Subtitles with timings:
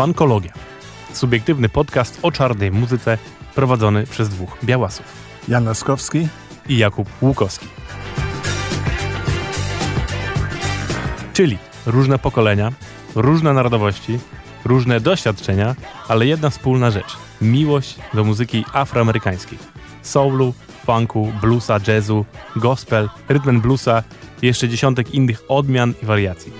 [0.00, 0.52] Fankologia.
[1.12, 3.18] Subiektywny podcast o czarnej muzyce
[3.54, 5.04] prowadzony przez dwóch białasów.
[5.48, 6.28] Jan Laskowski
[6.68, 7.66] i Jakub Łukowski.
[11.32, 11.58] Czyli
[11.90, 12.72] różne pokolenia,
[13.14, 14.18] różne narodowości,
[14.64, 15.74] różne doświadczenia,
[16.08, 19.58] ale jedna wspólna rzecz miłość do muzyki afroamerykańskiej.
[20.02, 20.54] Soulu,
[20.86, 22.24] funku, bluesa, jazzu,
[22.56, 24.02] gospel, rytm bluesa
[24.42, 26.52] i jeszcze dziesiątek innych odmian i wariacji.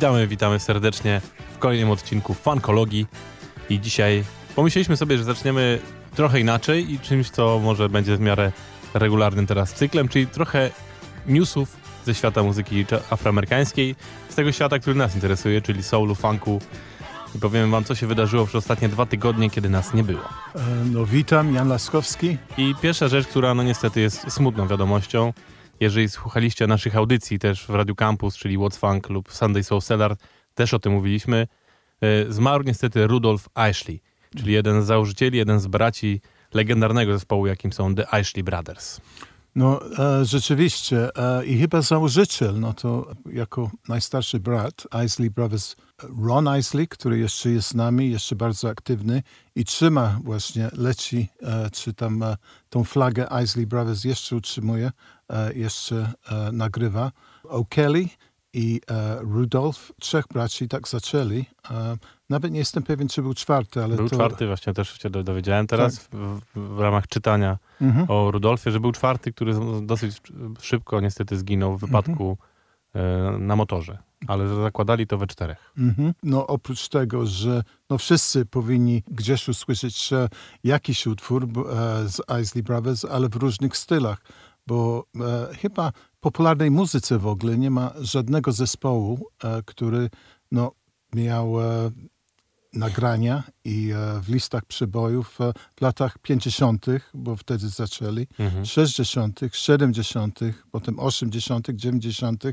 [0.00, 1.20] Witamy, witamy serdecznie
[1.54, 3.06] w kolejnym odcinku Fankologii
[3.70, 4.24] i dzisiaj
[4.56, 5.78] pomyśleliśmy sobie, że zaczniemy
[6.14, 8.52] trochę inaczej i czymś, co może będzie w miarę
[8.94, 10.70] regularnym teraz cyklem, czyli trochę
[11.26, 13.96] newsów ze świata muzyki afroamerykańskiej,
[14.28, 16.60] z tego świata, który nas interesuje, czyli soulu, funku.
[17.34, 20.24] I powiem wam, co się wydarzyło przez ostatnie dwa tygodnie, kiedy nas nie było.
[20.54, 20.60] E,
[20.92, 22.36] no witam, Jan Laskowski.
[22.58, 25.32] I pierwsza rzecz, która no niestety jest smutną wiadomością,
[25.80, 30.16] jeżeli słuchaliście naszych audycji też w Radio Campus, czyli What's Funk lub Sunday Soul Cellar,
[30.54, 31.46] też o tym mówiliśmy,
[32.00, 34.00] e, zmarł niestety Rudolf Ashley,
[34.36, 36.20] czyli jeden z założycieli, jeden z braci
[36.54, 39.00] legendarnego zespołu, jakim są The Ashley Brothers.
[39.54, 45.76] No e, rzeczywiście e, i chyba założyciel, no to jako najstarszy brat Isley Brothers,
[46.22, 49.22] Ron Isley, który jeszcze jest z nami, jeszcze bardzo aktywny
[49.54, 52.36] i trzyma właśnie, leci, e, czy tam e,
[52.68, 54.90] tą flagę Isley Brothers jeszcze utrzymuje,
[55.54, 57.12] jeszcze e, nagrywa.
[57.44, 58.08] O'Kelly
[58.52, 58.80] i
[59.20, 61.44] Rudolf, trzech braci tak zaczęli.
[62.30, 64.16] Nawet nie jestem pewien, czy był czwarty, ale Był to...
[64.16, 66.20] czwarty, właśnie też się dowiedziałem teraz tak.
[66.20, 68.06] w, w, ramach czytania mhm.
[68.10, 70.20] o Rudolfie, że był czwarty, który dosyć
[70.60, 72.38] szybko niestety zginął w wypadku
[72.94, 73.46] mhm.
[73.46, 73.98] na motorze.
[74.26, 75.72] Ale zakładali to we czterech.
[75.78, 76.12] Mhm.
[76.22, 80.10] No oprócz tego, że no wszyscy powinni gdzieś usłyszeć
[80.64, 81.48] jakiś utwór e,
[82.08, 84.22] z Isley Brothers, ale w różnych stylach,
[84.66, 90.10] bo e, chyba w popularnej muzyce w ogóle nie ma żadnego zespołu, e, który
[90.52, 90.72] no,
[91.14, 91.90] miał e,
[92.72, 98.66] nagrania i e, w listach przebojów e, w latach 50., bo wtedy zaczęli, mhm.
[98.66, 100.40] 60., 70.,
[100.70, 102.44] potem 80., 90.,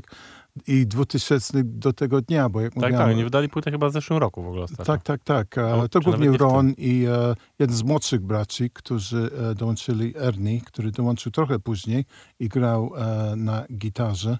[0.66, 3.02] i 2000 do tego dnia, bo jak tak, mówiłem...
[3.08, 4.84] Tak, nie wydali płytę chyba w zeszłym roku w ogóle ostatnio.
[4.84, 5.56] Tak, tak, tak.
[5.56, 10.90] No, to głównie Ron i e, jeden z młodszych braci, którzy e, dołączyli, Ernie, który
[10.90, 12.04] dołączył trochę później
[12.40, 14.38] i grał e, na gitarze.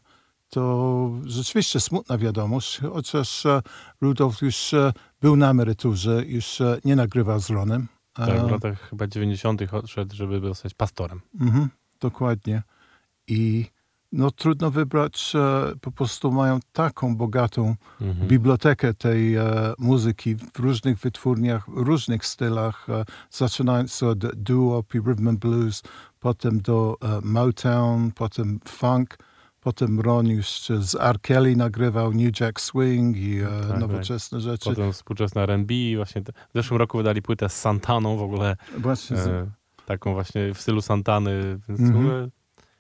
[0.51, 3.63] To rzeczywiście smutna wiadomość, chociaż e,
[4.01, 7.89] Rudolf już e, był na emeryturze, już e, nie nagrywał z Ronem.
[8.13, 9.63] Tak, w latach chyba 90.
[9.73, 11.21] odszedł, żeby zostać pastorem.
[11.41, 11.69] Mhm,
[12.01, 12.63] dokładnie.
[13.27, 13.67] I
[14.13, 18.29] no trudno wybrać, e, po prostu mają taką bogatą mhm.
[18.29, 19.45] bibliotekę tej e,
[19.79, 25.83] muzyki w różnych wytwórniach, w różnych stylach, e, zaczynając od doo-wop i rhythm and blues,
[26.21, 29.17] potem do e, Motown, potem funk,
[29.61, 30.49] potem Ron już
[30.81, 31.21] z R.
[31.21, 33.81] Kelly nagrywał New Jack Swing i e, tak, tak.
[33.81, 34.43] nowoczesne tak.
[34.43, 34.71] rzeczy.
[34.71, 38.57] Potem współczesne R&B, właśnie te, w zeszłym roku wydali płytę z Santaną w ogóle.
[38.79, 39.17] Właśnie.
[39.17, 39.51] E,
[39.87, 42.31] taką właśnie w stylu Santany, więc mhm.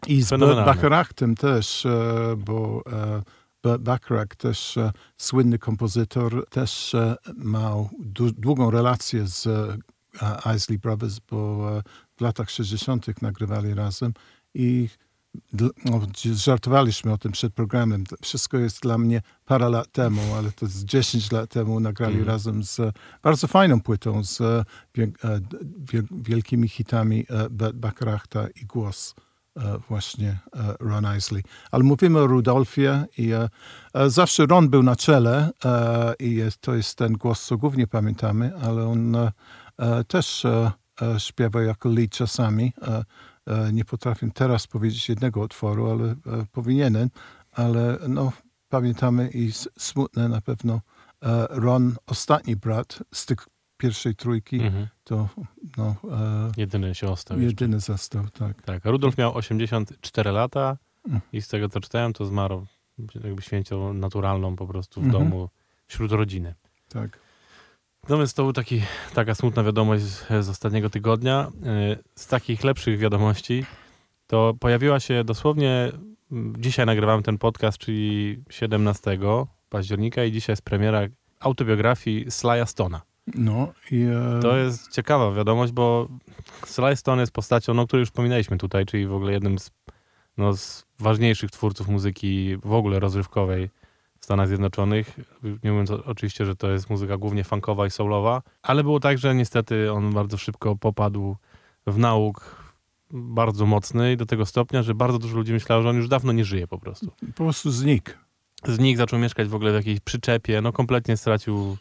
[0.06, 0.30] I z
[0.64, 2.82] Bacharachtem też, e, bo
[3.66, 6.96] e, Bacharach też e, słynny kompozytor, też
[7.36, 7.90] miał
[8.38, 9.48] długą relację z
[10.56, 11.70] Isley Brothers, bo
[12.16, 13.22] w latach 60.
[13.22, 14.12] nagrywali razem
[14.54, 14.88] i
[15.84, 16.00] no,
[16.34, 18.04] żartowaliśmy o tym przed programem.
[18.22, 22.26] Wszystko jest dla mnie parę lat temu, ale to z 10 lat temu nagrali mm.
[22.26, 22.80] razem z
[23.22, 24.66] bardzo fajną płytą, z
[26.10, 27.26] wielkimi hitami
[27.74, 29.14] Bacharachta i głos.
[29.58, 31.42] E, właśnie e, Ron Isley.
[31.70, 33.48] Ale mówimy o Rudolfie i e,
[34.10, 35.50] zawsze Ron był na czele
[36.18, 39.16] i to jest ten głos, co głównie pamiętamy, ale on
[40.08, 40.46] też
[41.18, 42.72] śpiewa jako lead czasami.
[43.72, 46.14] Nie potrafię teraz powiedzieć jednego utworu, ale
[46.52, 47.10] powinienem,
[47.52, 48.32] ale no,
[48.68, 50.80] pamiętamy i smutne na pewno
[51.50, 53.38] Ron, ostatni brat z tych
[53.78, 54.86] pierwszej trójki, mhm.
[55.04, 55.28] to
[55.76, 57.40] no, e, jedyny się ostał.
[57.40, 57.92] Jedyny jeszcze.
[57.92, 58.62] został, tak.
[58.62, 60.76] Tak, Rudolf miał 84 lata
[61.08, 61.20] mm.
[61.32, 62.66] i z tego co czytałem, to zmarł
[63.24, 65.24] jakby śmiercią naturalną po prostu w mhm.
[65.24, 65.48] domu
[65.86, 66.54] wśród rodziny.
[66.88, 67.18] Tak.
[68.02, 68.82] Natomiast to był taki,
[69.14, 71.50] taka smutna wiadomość z, z ostatniego tygodnia.
[71.62, 73.64] E, z takich lepszych wiadomości
[74.26, 75.92] to pojawiła się dosłownie,
[76.58, 79.18] dzisiaj nagrywamy ten podcast, czyli 17
[79.68, 81.00] października i dzisiaj jest premiera
[81.40, 83.07] autobiografii Slya Stona.
[83.34, 84.02] No i...
[84.02, 84.40] E...
[84.42, 86.08] To jest ciekawa wiadomość, bo
[86.66, 89.70] Sly Stone jest postacią, no, której już wspominaliśmy tutaj, czyli w ogóle jednym z,
[90.36, 93.70] no, z ważniejszych twórców muzyki w ogóle rozrywkowej
[94.20, 95.20] w Stanach Zjednoczonych.
[95.64, 99.34] Nie mówiąc oczywiście, że to jest muzyka głównie funkowa i soulowa, ale było tak, że
[99.34, 101.36] niestety on bardzo szybko popadł
[101.86, 102.58] w nauk
[103.10, 106.32] bardzo mocny i do tego stopnia, że bardzo dużo ludzi myślało, że on już dawno
[106.32, 107.12] nie żyje po prostu.
[107.20, 108.10] Po prostu znikł.
[108.64, 111.76] Znikł, zaczął mieszkać w ogóle w jakiejś przyczepie, no kompletnie stracił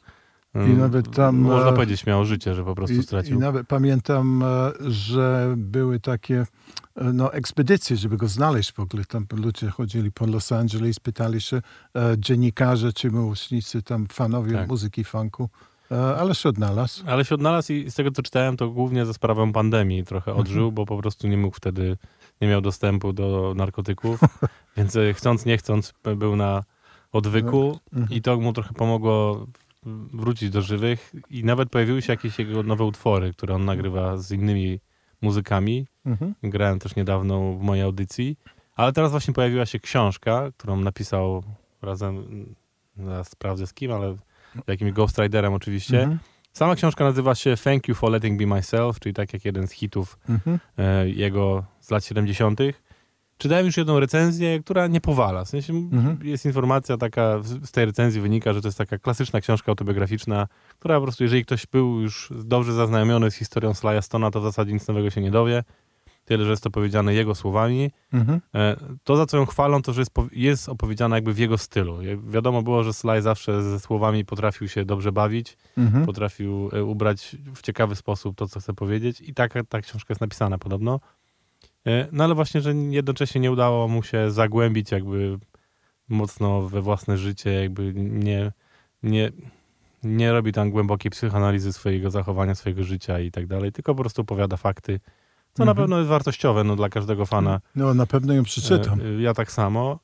[0.56, 1.38] i mm, nawet tam...
[1.38, 3.34] Można e, powiedzieć miało życie, że po prostu stracił.
[3.34, 6.46] I, i nawet pamiętam, e, że były takie
[6.96, 9.06] e, no, ekspedycje, żeby go znaleźć w ogóle.
[9.06, 11.62] Tam ludzie chodzili po Los Angeles, pytali się
[12.18, 14.68] dziennikarze czy miłośnicy, tam fanowie tak.
[14.68, 15.50] muzyki funku.
[16.20, 17.04] Ale się odnalazł.
[17.08, 20.42] Ale się odnalazł i z tego, co czytałem, to głównie za sprawą pandemii trochę mhm.
[20.48, 21.98] odżył, bo po prostu nie mógł wtedy,
[22.42, 24.20] nie miał dostępu do narkotyków,
[24.78, 26.64] więc chcąc, nie chcąc był na
[27.12, 28.18] odwyku no, mhm.
[28.18, 29.46] i to mu trochę pomogło
[30.14, 34.32] wrócić do żywych i nawet pojawiły się jakieś jego nowe utwory, które on nagrywa z
[34.32, 34.80] innymi
[35.22, 35.88] muzykami.
[36.06, 36.36] Mhm.
[36.44, 38.38] Grałem też niedawno w mojej audycji,
[38.76, 41.44] ale teraz właśnie pojawiła się książka, którą napisał
[41.82, 42.46] razem,
[42.98, 44.18] zaraz sprawdzę z kim, ale
[44.68, 46.00] jakimś ghostwriterem oczywiście.
[46.00, 46.20] Mhm.
[46.54, 49.72] Sama książka nazywa się Thank You for Letting Be Myself, czyli tak jak jeden z
[49.72, 50.60] hitów mhm.
[50.78, 52.60] e, jego z lat 70
[53.38, 55.46] czytałem już jedną recenzję, która nie powala.
[55.46, 56.20] W sensie mhm.
[56.24, 60.48] jest informacja taka, z tej recenzji wynika, że to jest taka klasyczna książka autobiograficzna,
[60.80, 64.44] która po prostu, jeżeli ktoś był już dobrze zaznajomiony z historią Slaja Stona, to w
[64.44, 65.64] zasadzie nic nowego się nie dowie.
[66.26, 67.92] Tyle, że jest to powiedziane jego słowami.
[68.14, 68.42] Mhm.
[68.56, 72.00] E, to, za co ją chwalą, to, że jest, jest opowiedziane jakby w jego stylu.
[72.28, 76.06] Wiadomo było, że Sly zawsze ze słowami potrafił się dobrze bawić, mhm.
[76.06, 80.22] potrafił e, ubrać w ciekawy sposób to, co chce powiedzieć i taka ta książka jest
[80.22, 81.00] napisana podobno.
[81.86, 85.40] E, no ale właśnie, że jednocześnie nie udało mu się zagłębić jakby
[86.10, 88.52] mocno we własne życie, jakby nie,
[89.04, 89.32] nie,
[90.04, 94.22] nie robi tam głębokiej psychoanalizy swojego zachowania, swojego życia i tak dalej, tylko po prostu
[94.22, 95.00] opowiada fakty,
[95.54, 95.78] co mhm.
[95.78, 97.60] na pewno jest wartościowe no, dla każdego fana.
[97.76, 99.02] No na pewno ją przeczytam.
[99.02, 100.00] E, ja tak samo.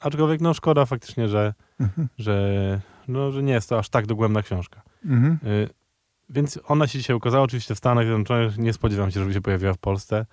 [0.00, 2.08] Aczkolwiek no szkoda faktycznie, że, mhm.
[2.18, 4.82] że, no, że nie jest to aż tak dogłębna książka.
[5.04, 5.38] Mhm.
[5.44, 5.68] E,
[6.30, 8.58] więc ona się dzisiaj ukazała oczywiście w Stanach Zjednoczonych.
[8.58, 10.26] Nie spodziewam się, żeby się pojawiła w Polsce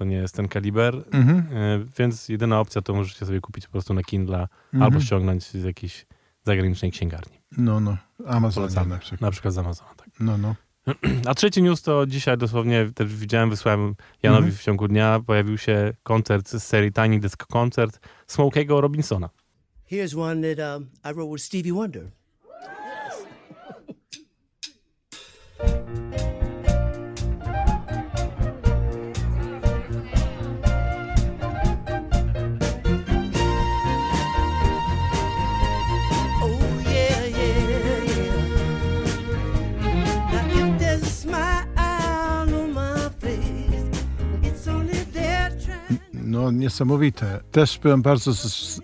[0.00, 1.38] to nie jest ten kaliber, mhm.
[1.38, 4.82] E, więc jedyna opcja to możecie sobie kupić po prostu na Kindle mhm.
[4.82, 6.06] albo ściągnąć z jakiejś
[6.44, 7.40] zagranicznej księgarni.
[7.58, 7.96] No, no.
[8.26, 9.20] Amazon na przykład.
[9.20, 10.08] Na przykład z Amazona, tak.
[10.20, 10.54] No, no.
[11.28, 14.56] A trzeci news to dzisiaj dosłownie też widziałem, wysłałem Janowi mhm.
[14.56, 19.30] w ciągu dnia, pojawił się koncert z serii Tiny Desk Concert Smokey'ego Robinsona.
[19.90, 22.10] Here's one that um, I wrote with Stevie Wonder.
[46.30, 47.40] no niesamowite.
[47.52, 48.32] Też byłem bardzo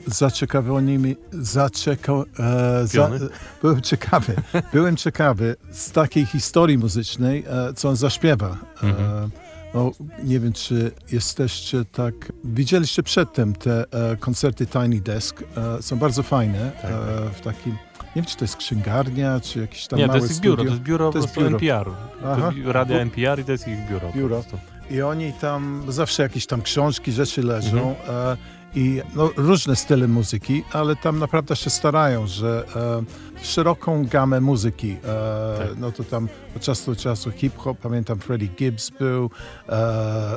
[0.07, 3.11] zaciekawiony, zacieka, e, za,
[3.63, 4.35] byłem ciekawy,
[4.73, 8.59] byłem ciekawy z takiej historii muzycznej, e, co on zaśpiewa.
[8.83, 9.31] E, mhm.
[9.75, 9.91] no,
[10.25, 12.15] nie wiem, czy jesteście tak...
[12.45, 15.43] Widzieliście przedtem te e, koncerty Tiny Desk.
[15.57, 16.73] E, są bardzo fajne.
[16.83, 17.35] Tak, e, tak.
[17.35, 17.77] w takim
[18.17, 20.71] nie wiem, czy to jest księgarnia, czy jakiś tam Nie, to jest ich biuro, to
[20.71, 21.49] jest biuro to jest biuro.
[21.49, 21.91] NPR.
[22.25, 22.51] Aha.
[22.65, 24.13] Radia NPR i to jest ich biuro.
[24.17, 24.45] biuro.
[24.91, 27.97] I oni tam, zawsze jakieś tam książki, rzeczy leżą.
[27.97, 27.97] Mhm.
[28.09, 28.37] E,
[28.75, 34.91] I no, różne style muzyki, ale tam naprawdę się starają, że e, szeroką gamę muzyki.
[34.93, 35.79] E, tak.
[35.79, 39.31] No to tam od czasu do czasu hip-hop, pamiętam Freddie Gibbs był,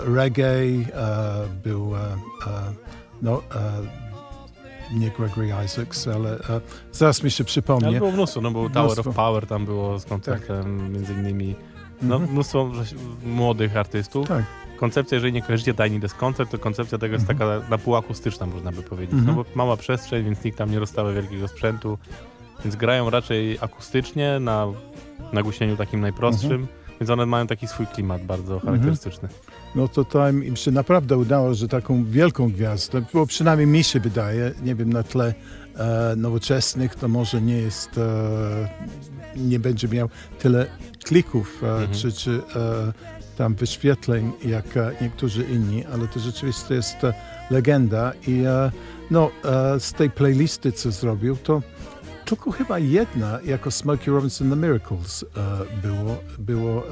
[0.06, 0.86] reggae,
[1.64, 1.94] był
[3.22, 3.42] no,
[4.94, 7.88] nie Gregory Isaacs, ale e, zaraz mi się przypomnie.
[7.88, 9.10] Ale było mnóstwo, no bo Tower mnóstwo.
[9.10, 10.90] of Power tam było z koncertem, tak.
[10.90, 11.56] między innymi
[12.02, 12.32] no, mhm.
[12.32, 12.72] mnóstwo
[13.26, 14.28] młodych artystów.
[14.28, 14.44] Tak.
[14.78, 17.40] Koncepcja, jeżeli nie kojarzycie Tiny Desk Concert, to koncepcja tego jest mhm.
[17.40, 19.14] taka na pół akustyczna, można by powiedzieć.
[19.14, 19.38] No mhm.
[19.38, 21.98] No bo mała przestrzeń, więc nikt tam nie rozstawia wielkiego sprzętu,
[22.64, 24.68] więc grają raczej akustycznie, na
[25.34, 26.68] nagłośnieniu takim najprostszym,
[27.00, 29.30] więc one mają taki swój klimat bardzo charakterystyczny.
[29.76, 34.00] No to tam im się naprawdę udało, że taką wielką gwiazdę, bo przynajmniej mi się
[34.00, 35.34] wydaje, nie wiem, na tle
[35.80, 38.70] e, nowoczesnych to może nie jest, e,
[39.36, 40.10] nie będzie miał
[40.40, 40.66] tyle
[41.04, 41.92] klików e, mhm.
[41.92, 42.42] czy, czy
[43.38, 44.66] tam wyświetleń jak
[45.02, 46.98] niektórzy inni, ale to rzeczywiście jest
[47.52, 48.44] legenda i
[49.12, 49.32] no,
[49.80, 51.62] z tej playlisty, co zrobił, to
[52.26, 55.26] tylko chyba jedna, jako Smokey Robinson The Miracles
[55.84, 56.84] było, było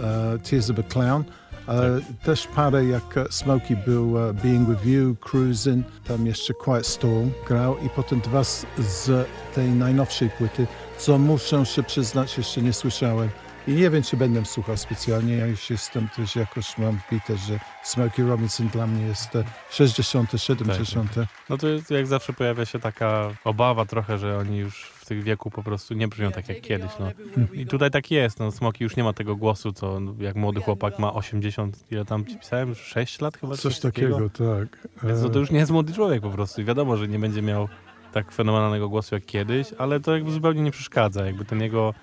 [0.50, 1.24] Tears of a Clown.
[1.68, 7.32] E, też parę jak Smokey był e, Being With You, Cruising, tam jeszcze Quiet Storm
[7.48, 12.74] grał i potem dwa z, z tej najnowszej płyty, co muszę się przyznać, jeszcze nie
[12.74, 13.30] słyszałem.
[13.68, 15.36] I nie wiem, czy będę słuchał specjalnie.
[15.36, 20.32] Ja już jestem też jakoś mam wbite, że Smokey Robinson dla mnie jest e, 60.,
[20.38, 21.14] 70.
[21.14, 25.52] Tak, No to jak zawsze pojawia się taka obawa trochę, że oni już tych wieku
[25.52, 26.92] po prostu nie brzmią tak jak kiedyś.
[27.00, 27.12] No.
[27.54, 28.40] I tutaj tak jest.
[28.40, 32.26] No, Smoki już nie ma tego głosu, co jak młody chłopak ma 80, ile tam
[32.26, 32.76] ci pisałem?
[32.76, 33.56] 6 lat chyba?
[33.56, 34.88] Coś takiego, tak.
[35.04, 36.62] Więc no, to już nie jest młody człowiek po prostu.
[36.62, 37.68] I wiadomo, że nie będzie miał
[38.12, 41.26] tak fenomenalnego głosu jak kiedyś, ale to jakby zupełnie nie przeszkadza.
[41.26, 41.94] Jakby ten jego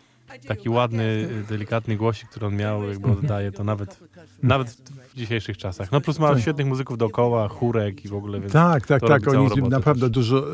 [0.47, 4.01] taki ładny, delikatny głosik, który on miał, jakby oddaje to nawet,
[4.49, 4.71] nawet
[5.15, 5.93] w dzisiejszych czasach.
[5.93, 6.41] No plus ma Tak.
[6.41, 9.29] świetnych muzyków dookoła, chórek i w ogóle, więc Tak, tak, tak.
[9.29, 10.11] Oni robotę naprawdę też.
[10.11, 10.45] dużo,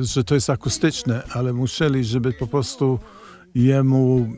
[0.00, 2.98] że to jest akustyczne, ale musieli, żeby po prostu
[3.54, 4.28] jemu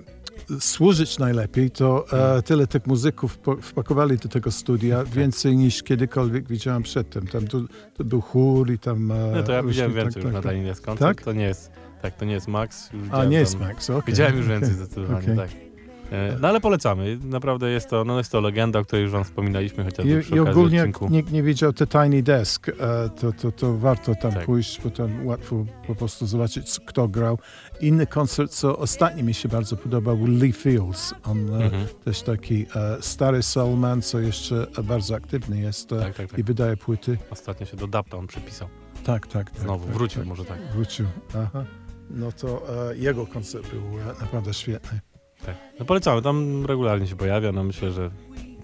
[0.61, 2.39] służyć najlepiej, to Hmm.
[2.39, 5.09] e, tyle tych muzyków po, wpakowali do tego studia, Tak.
[5.09, 7.27] więcej niż kiedykolwiek widziałem przedtem.
[7.27, 7.65] Tam tu,
[7.97, 9.11] to był chór i tam...
[9.13, 10.53] E, No to ja widziałem tak, więcej tak, już na tak.
[10.53, 10.85] Tiny Desk.
[10.99, 11.23] Tak?
[11.23, 11.71] To nie jest,
[12.03, 12.91] tak, to nie jest Max.
[13.11, 14.03] A, nie jest tam- Max, okej.
[14.07, 15.37] Widziałem już więcej zdecydowanie, okej.
[15.37, 15.74] tak.
[16.15, 17.19] E, No ale polecamy.
[17.25, 20.35] Naprawdę jest to, no jest to legenda, o której już wam wspominaliśmy, chociażby I, przy
[20.37, 21.15] I ogólnie jak odcinku.
[21.15, 22.73] nikt nie widział te Tiny Desk, e,
[23.21, 24.45] to, to, to warto tam Tak.
[24.47, 27.39] pójść, bo tam łatwo po prostu zobaczyć, kto grał.
[27.81, 31.15] Inny koncert, co ostatnio mi się bardzo podobał, był Lee Fields.
[31.25, 31.87] On e, Mhm.
[32.05, 32.67] też taki
[33.01, 36.39] stary soulman, co jeszcze bardzo aktywny jest Tak, tak, tak.
[36.39, 37.19] i wydaje płyty.
[37.31, 38.69] Ostatnio się do Dapta on przypisał.
[39.05, 39.51] Tak, tak.
[39.51, 40.29] tak Znowu, tak, wrócił tak.
[40.29, 40.59] może tak.
[40.73, 41.07] Wrócił,
[41.39, 41.65] aha.
[42.11, 42.63] No to
[42.95, 43.83] jego koncert był
[44.21, 45.01] naprawdę świetny.
[45.47, 45.55] Tak.
[45.79, 48.11] No polecamy, tam regularnie się pojawia, no myślę, że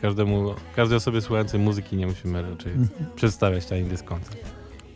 [0.00, 2.88] każdemu, każdej osobie słuchającej muzyki nie musimy raczej Mhm.
[3.16, 4.36] przedstawiać Tiny Desk Concert.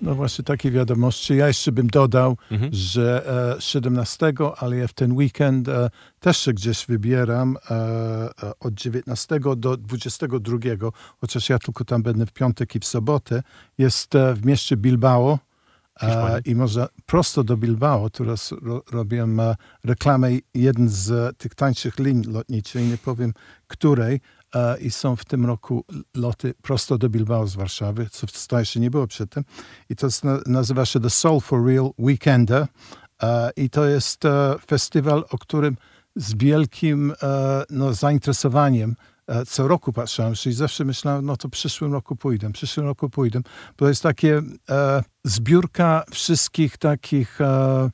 [0.03, 1.37] No właśnie takie wiadomości.
[1.37, 2.71] Ja jeszcze bym dodał, Mhm.
[2.75, 3.27] że
[3.57, 7.75] e, 17, ale ja w ten weekend e, też się gdzieś wybieram e,
[8.43, 10.59] e, od 19 do 22,
[11.21, 13.43] chociaż ja tylko tam będę w piątek i w sobotę.
[13.79, 15.39] Jest e, w mieście Bilbao.
[16.03, 16.41] E.
[16.45, 21.99] I można prosto do Bilbao, teraz ro, robię e, reklamę jeden z e, tych tańszych
[21.99, 23.33] linii lotniczych, nie powiem
[23.67, 24.21] której,
[24.81, 25.85] i są w tym roku
[26.17, 29.45] loty prosto do Bilbao z Warszawy, co wcale się nie było przedtem.
[29.91, 32.67] I to jest, na- nazywa się The Soul for Real Weekender.
[33.57, 34.23] I to jest
[34.67, 35.77] festiwal, o którym
[36.17, 37.13] z wielkim
[37.71, 38.95] no, zainteresowaniem
[39.47, 43.41] co roku patrzyłem, czyli zawsze myślałem, no to przyszłym roku pójdę, przyszłym roku pójdę.
[43.41, 47.91] Bo to jest takie e, zbiórka wszystkich takich e,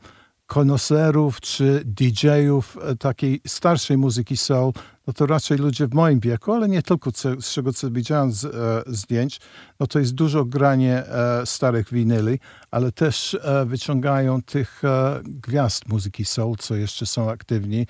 [0.46, 4.72] konoserów czy DJ-ów e, takiej starszej muzyki soul,
[5.06, 8.32] no to raczej ludzie w moim wieku, ale nie tylko, co, z czego co widziałem
[8.32, 8.50] z, e,
[8.86, 9.40] zdjęć,
[9.80, 12.38] no to jest dużo granie e, starych winyli,
[12.70, 17.86] ale też e, wyciągają tych e, gwiazd muzyki soul, co jeszcze są aktywni,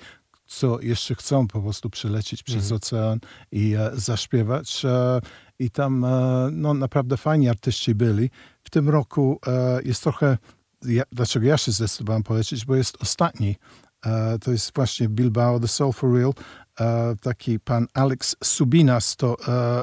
[0.51, 2.75] co jeszcze chcą po prostu przylecieć przez Mhm.
[2.75, 3.19] ocean
[3.51, 4.85] i e, zaśpiewać.
[4.85, 5.19] E,
[5.59, 8.29] I tam e, no, naprawdę fajni artyści byli.
[8.63, 10.37] W tym roku e, jest trochę,
[10.85, 13.55] ja, dlaczego ja się zdecydowałem polecieć, bo jest ostatni.
[14.05, 16.33] E, to jest właśnie Bilbao, The Soul for Real.
[16.79, 19.37] E, taki pan Alex Subinas to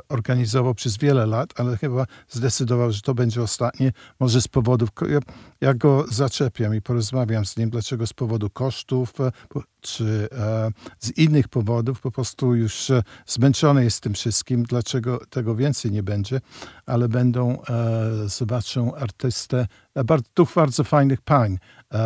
[0.08, 3.92] organizował przez wiele lat, ale chyba zdecydował, że to będzie ostatnie.
[4.20, 5.18] Może z powodów, ja,
[5.60, 9.32] ja go zaczepiam i porozmawiam z nim, dlaczego z powodu kosztów, e,
[9.80, 15.54] czy e, z innych powodów, po prostu już e, zmęczony jest tym wszystkim, dlaczego tego
[15.54, 16.40] więcej nie będzie,
[16.86, 17.62] ale będą,
[18.26, 19.66] zobaczą artystę,
[20.04, 21.58] bardzo, dwóch bardzo fajnych pań,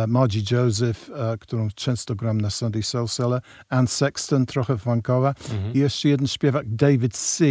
[0.07, 5.73] Margie Joseph, którą często gram na Sunday Soul Cellar, Ann Sexton, trochę funkowa Mhm.
[5.73, 7.45] i jeszcze jeden śpiewak, David C.,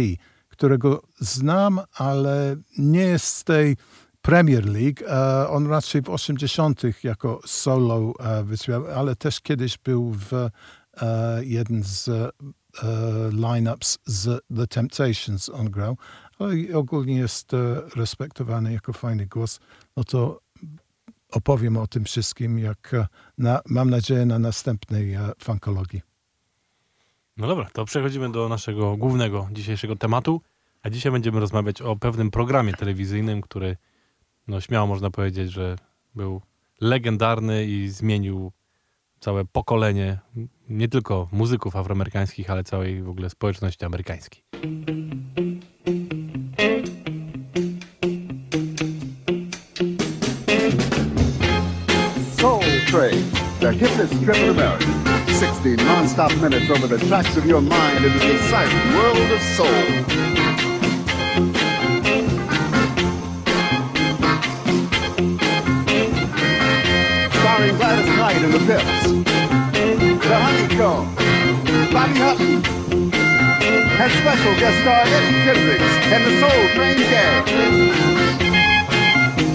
[0.49, 3.77] którego znam, ale nie jest z tej
[4.23, 5.03] Premier League.
[5.49, 6.81] On raczej w 80.
[7.03, 10.49] jako solo e, wyśpiewał, ale też kiedyś był w e,
[11.45, 12.29] jeden z e,
[13.31, 15.97] lineups z The Temptations on grał,
[16.39, 17.51] ale i ogólnie jest
[17.95, 19.59] respektowany jako fajny głos.
[19.97, 20.39] No to
[21.31, 22.91] opowiem o tym wszystkim, jak
[23.37, 26.01] na, mam nadzieję na następnej fankologii.
[27.37, 30.41] No dobra, to przechodzimy do naszego głównego dzisiejszego tematu,
[30.83, 33.77] a dzisiaj będziemy rozmawiać o pewnym programie telewizyjnym, który
[34.47, 35.75] no śmiało można powiedzieć, że
[36.15, 36.41] był
[36.81, 38.51] legendarny i zmienił
[39.19, 40.19] całe pokolenie
[40.69, 44.43] nie tylko muzyków afroamerykańskich, ale całej w ogóle społeczności amerykańskiej.
[52.37, 53.23] Soul Train,
[53.59, 55.03] the hippest trip in America.
[55.39, 60.22] 60 non-stop minutes over the tracks of your mind into the exciting world of soul.
[68.43, 69.07] In the Pips.
[70.27, 71.15] The Honeycomb,
[71.93, 72.61] Bobby Hutton,
[73.15, 77.43] and special guest star Eddie Kendricks and the Soul Train Gang.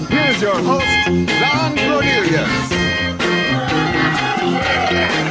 [0.09, 1.05] Here's your host,
[1.39, 2.49] Don Cornelius.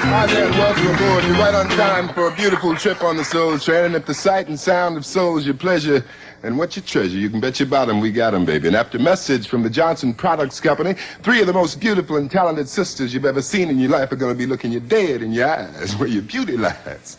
[0.07, 1.25] Hi there, welcome aboard.
[1.25, 3.87] You're right on time for a beautiful trip on the Soul Train.
[3.87, 6.05] And if the sight and sound of soul is your pleasure
[6.43, 8.69] and what your treasure, you can bet your bottom we got 'em, baby.
[8.69, 12.69] And after message from the Johnson Products Company, three of the most beautiful and talented
[12.69, 15.33] sisters you've ever seen in your life are going to be looking you dead in
[15.33, 17.17] your eyes where your beauty lies.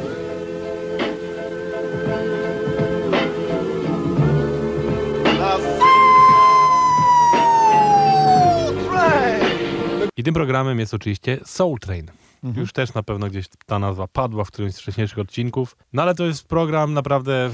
[10.18, 12.12] I tym programem jest oczywiście Soul Train.
[12.56, 15.78] Już też na pewno gdzieś ta nazwa padła w którymś z wcześniejszych odcinków.
[15.94, 17.50] No ale to jest program naprawdę,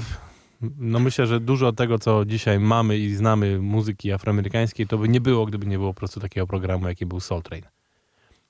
[0.78, 5.20] no myślę, że dużo tego, co dzisiaj mamy i znamy muzyki afroamerykańskiej, to by nie
[5.20, 7.62] było, gdyby nie było po prostu takiego programu, jaki był Soul Train.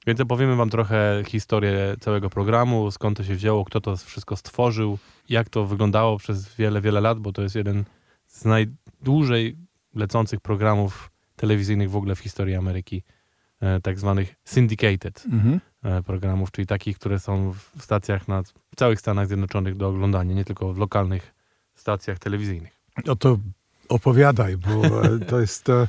[0.06, 4.98] Więc opowiemy wam trochę historię całego programu, skąd to się wzięło, kto to wszystko stworzył,
[5.28, 7.84] jak to wyglądało przez wiele, wiele lat, bo to jest jeden
[8.26, 9.56] z najdłużej
[9.94, 13.02] lecących programów telewizyjnych w ogóle w historii Ameryki,
[13.60, 15.60] e, tak zwanych syndicated Mhm.
[15.84, 20.34] e, programów, czyli takich, które są w stacjach na w całych Stanach Zjednoczonych do oglądania,
[20.34, 21.35] nie tylko w lokalnych
[21.80, 22.72] stacjach telewizyjnych.
[23.06, 23.38] No to
[23.88, 24.82] opowiadaj, bo
[25.30, 25.68] to jest...
[25.68, 25.88] e,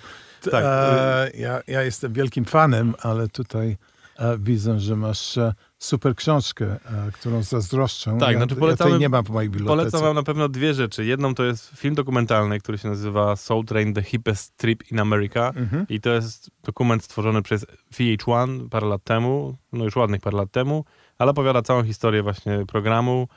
[0.52, 3.78] Tak, e, ja, ja jestem wielkim fanem, ale tutaj
[4.20, 6.78] e, widzę, że masz e, super książkę,
[7.14, 8.18] którą zazdroszczę.
[8.20, 9.78] Tak, ja, znaczy ja polecamy- tej nie mam w mojej bibliotece.
[9.78, 11.06] Polecam wam na pewno dwie rzeczy.
[11.06, 15.54] Jedną to jest film dokumentalny, który się nazywa Soul Train The Hippest Trip in America
[15.56, 15.86] Mhm.
[15.90, 20.52] i to jest dokument stworzony przez VH1 parę lat temu, no już ładnych parę lat
[20.52, 20.86] temu,
[21.18, 23.28] ale opowiada całą historię właśnie programu.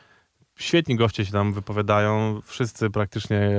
[0.61, 3.51] Świetni goście się tam wypowiadają, wszyscy praktycznie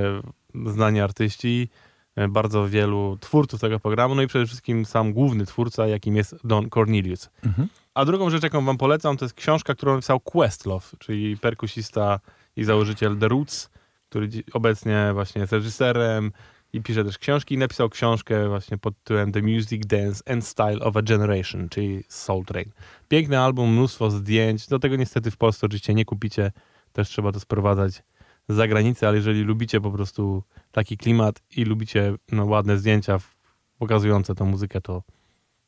[0.65, 1.69] znani artyści,
[2.15, 6.35] e, bardzo wielu twórców tego programu, no i przede wszystkim sam główny twórca, jakim jest
[6.43, 7.29] Don Cornelius.
[7.45, 7.67] Mhm.
[7.93, 12.19] A drugą rzecz, jaką wam polecam, to jest książka, którą napisał Questlove, czyli perkusista
[12.55, 13.69] i założyciel The Roots,
[14.09, 16.31] który obecnie właśnie jest reżyserem
[16.73, 17.55] i pisze też książki.
[17.55, 22.03] I napisał książkę właśnie pod tytułem The Music, Dance and Style of a Generation, czyli
[22.07, 22.71] Soul Train.
[23.07, 24.67] Piękny album, mnóstwo zdjęć.
[24.67, 26.51] Do tego niestety w Polsce oczywiście nie kupicie.
[26.93, 28.03] Też trzeba to sprowadzać
[28.49, 33.19] z zagranicy, ale jeżeli lubicie po prostu taki klimat i lubicie no, ładne zdjęcia
[33.77, 35.03] pokazujące tą muzykę, to,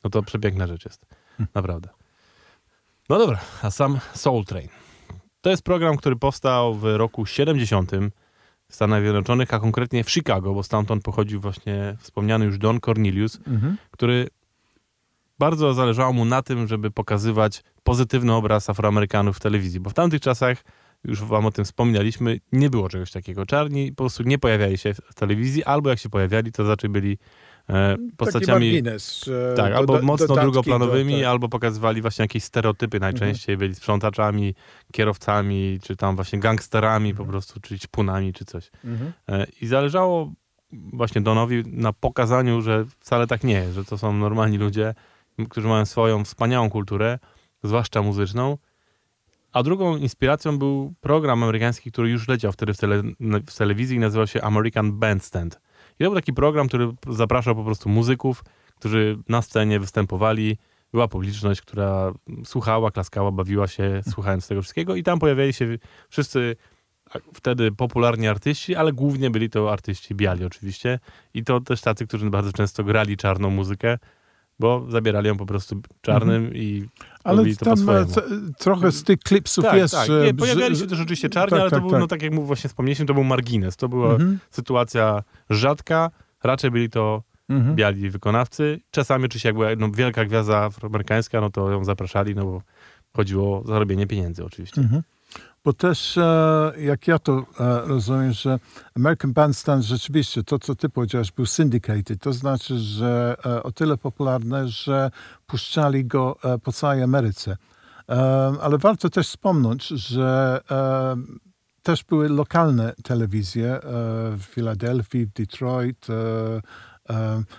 [0.04, 1.06] no to przepiękna rzecz jest.
[1.54, 1.88] Naprawdę.
[3.08, 4.68] No dobra, a sam Soul Train.
[5.40, 7.90] To jest program, który powstał w roku 70
[8.68, 13.38] w Stanach Zjednoczonych, a konkretnie w Chicago, bo stamtąd pochodził właśnie wspomniany już Don Cornelius,
[13.46, 13.76] Mhm.
[13.90, 14.28] który
[15.38, 20.20] bardzo zależało mu na tym, żeby pokazywać pozytywny obraz Afroamerykanów w telewizji, bo w tamtych
[20.20, 20.64] czasach,
[21.04, 23.46] już wam o tym wspomnieliśmy, nie było czegoś takiego.
[23.46, 27.18] Czarni po prostu nie pojawiali się w telewizji, albo jak się pojawiali, to raczej byli
[27.68, 28.72] e, postaciami...
[29.56, 31.28] Tak, do- albo mocno drugoplanowymi, do- tak.
[31.28, 33.56] albo pokazywali właśnie jakieś stereotypy najczęściej.
[33.56, 34.54] Byli sprzątaczami,
[34.92, 38.70] kierowcami, czy tam właśnie gangsterami po prostu, czy ćpunami, czy coś.
[38.84, 39.12] Mhm.
[39.28, 40.32] E, I zależało
[40.72, 44.94] właśnie Donowi na pokazaniu, że wcale tak nie jest, że to są normalni ludzie,
[45.48, 47.18] którzy mają swoją wspaniałą kulturę,
[47.62, 48.58] zwłaszcza muzyczną.
[49.54, 53.02] A drugą inspiracją był program amerykański, który już leciał wtedy w, tele,
[53.46, 55.60] w telewizji i nazywał się American Bandstand.
[55.94, 58.44] I to był taki program, który zapraszał po prostu muzyków,
[58.76, 60.58] którzy na scenie występowali.
[60.92, 62.12] Była publiczność, która
[62.44, 64.96] słuchała, klaskała, bawiła się, słuchając tego wszystkiego.
[64.96, 66.56] I tam pojawiali się wszyscy
[67.34, 70.98] wtedy popularni artyści, ale głównie byli to artyści biali oczywiście.
[71.34, 73.98] I to też tacy, którzy bardzo często grali czarną muzykę,
[74.60, 76.84] bo zabierali ją po prostu czarnym i
[77.24, 78.06] Ale robili to po tam e,
[78.58, 79.94] trochę z tych klipsów Tak, jest.
[79.94, 80.06] tak.
[80.06, 82.00] że- Nie, pojawiali się też oczywiście czarni, tak, ale to tak, był, tak.
[82.00, 83.76] no tak jak mu właśnie wspomnieliśmy, to był margines.
[83.76, 84.38] To była Mhm.
[84.50, 86.10] sytuacja rzadka.
[86.44, 87.76] Raczej byli to Mhm.
[87.76, 88.80] biali wykonawcy.
[88.90, 92.62] Czasami oczywiście jak była no, wielka gwiazda afroamerykańska, no to ją zapraszali, no bo
[93.16, 94.80] chodziło o zarobienie pieniędzy oczywiście.
[95.64, 98.58] Bo też, e, jak ja to e, rozumiem, że
[98.96, 102.20] American Bandstand rzeczywiście, to co ty powiedziałeś, był syndicated.
[102.20, 105.10] To znaczy, że e, o tyle popularne, że
[105.46, 107.56] puszczali go po całej Ameryce.
[108.60, 110.60] Ale warto też wspomnieć, że
[111.82, 113.80] też były lokalne telewizje
[114.36, 116.06] w Filadelfii, w Detroit.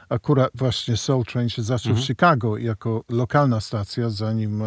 [0.10, 2.04] Akurat właśnie Soul Train się zaczął Mhm.
[2.04, 4.64] w Chicago jako lokalna stacja, zanim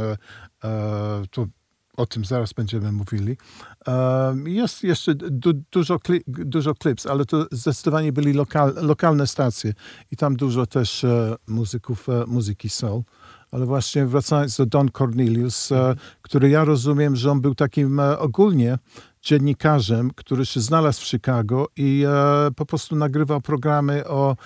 [1.31, 1.47] to
[1.99, 3.37] o tym zaraz będziemy mówili.
[4.45, 9.73] Jest jeszcze du, dużo, kli, dużo klips, ale to zdecydowanie byli lokal, lokalne stacje
[10.11, 13.03] i tam dużo też e, muzyków e, muzyki soul.
[13.51, 18.79] Ale właśnie wracając do Don Cornelius, e, który ja rozumiem, że on był takim ogólnie
[19.23, 22.05] dziennikarzem, który się znalazł w Chicago i
[22.57, 24.37] po prostu nagrywał programy o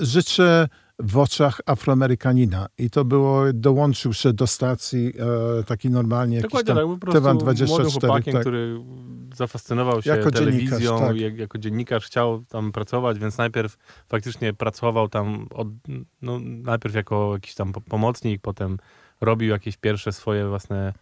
[0.00, 0.68] życie
[1.02, 2.66] w oczach Afroamerykanina.
[2.78, 5.12] I to było, dołączył się do stacji
[5.60, 8.42] e, taki normalnie jakiś Dokładnie, tam tak, po prostu Tewan młodym 24, chłopakiem, tak.
[8.42, 8.80] który
[9.34, 11.16] zafascynował się Jako telewizją, dziennikarz, tak.
[11.16, 13.76] jak, jako dziennikarz chciał tam pracować, więc najpierw
[14.08, 15.68] faktycznie pracował tam, od,
[16.22, 18.78] no, najpierw jako jakiś tam po- pomocnik, potem
[19.20, 20.92] robił jakieś pierwsze swoje własne,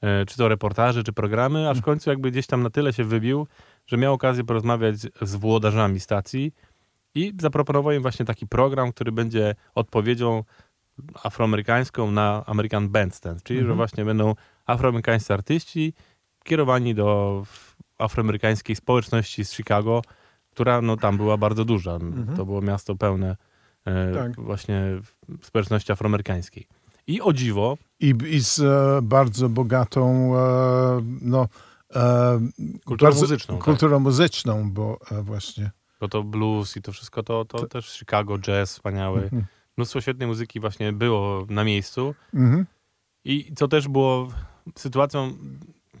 [0.00, 1.70] e, czy to reportaże, czy programy, Mm.
[1.70, 3.46] aż w końcu jakby gdzieś tam na tyle się wybił,
[3.86, 6.52] że miał okazję porozmawiać z włodarzami stacji
[7.16, 10.44] i zaproponował im właśnie taki program, który będzie odpowiedzią
[11.22, 14.34] afroamerykańską na American Bandstand, czyli że właśnie będą
[14.66, 15.92] afroamerykańscy artyści
[16.44, 17.42] kierowani do
[17.98, 20.02] afroamerykańskiej społeczności z Chicago,
[20.50, 21.98] która no, tam była bardzo duża.
[22.36, 23.36] To było miasto pełne
[23.84, 24.40] e, Tak.
[24.40, 24.82] właśnie
[25.42, 26.66] społeczności afroamerykańskiej.
[27.06, 31.48] I o dziwo, I, i z e, bardzo bogatą e, no,
[31.94, 32.40] e,
[32.84, 33.64] Kulturą bardzo- muzyczną, tak.
[33.64, 35.70] Kulturą muzyczną, bo e, właśnie
[36.00, 39.30] bo to blues i to wszystko, to, to też Chicago, jazz wspaniały.
[39.76, 42.14] Mnóstwo świetnej muzyki właśnie było na miejscu.
[42.34, 42.66] mhm.
[43.24, 44.28] I co też było
[44.74, 45.32] sytuacją,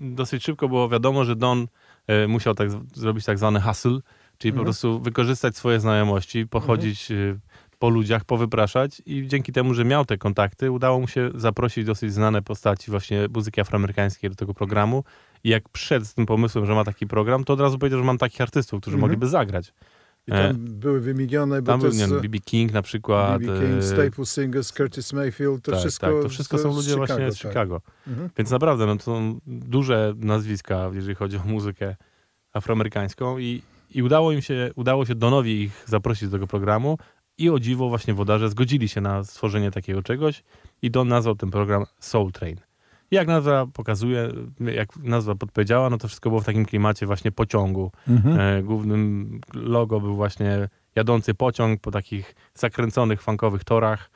[0.00, 1.66] dosyć szybko było wiadomo, że Don
[2.06, 3.98] e, musiał tak zrobić tak zwany hustle,
[4.38, 7.38] czyli po prostu wykorzystać swoje znajomości, pochodzić e,
[7.78, 12.12] po ludziach, powypraszać i dzięki temu, że miał te kontakty, udało mu się zaprosić dosyć
[12.12, 15.04] znane postaci właśnie muzyki afroamerykańskiej do tego programu
[15.44, 18.04] i jak przyszedł z tym pomysłem, że ma taki program, to od razu powiedział, że
[18.04, 19.72] mam takich artystów, którzy mogliby zagrać.
[20.26, 22.38] I tam E, były wymienione, bo Tam to jest B.B.
[22.38, 23.40] King na przykład.
[23.42, 23.60] B.B.
[23.60, 27.14] King, e, Staple Singers, Curtis Mayfield, to tak, wszystko tak, to wszystko są ludzie właśnie
[27.14, 27.52] Chicago, z tak.
[27.52, 27.80] Chicago.
[28.06, 28.30] Mhm.
[28.38, 31.96] Więc naprawdę, no to są duże nazwiska, jeżeli chodzi o muzykę
[32.52, 36.98] afroamerykańską i, i udało im się, udało się Donowi ich zaprosić do tego programu
[37.38, 40.42] i o dziwo właśnie wodarze zgodzili się na stworzenie takiego czegoś
[40.82, 42.56] i Don nazwał ten program Soul Train.
[43.10, 44.28] Jak nazwa pokazuje,
[44.60, 47.92] jak nazwa podpowiedziała, no to wszystko było w takim klimacie właśnie pociągu.
[48.08, 48.40] Mhm.
[48.40, 54.10] E, głównym logo był właśnie jadący pociąg po takich zakręconych, funkowych torach.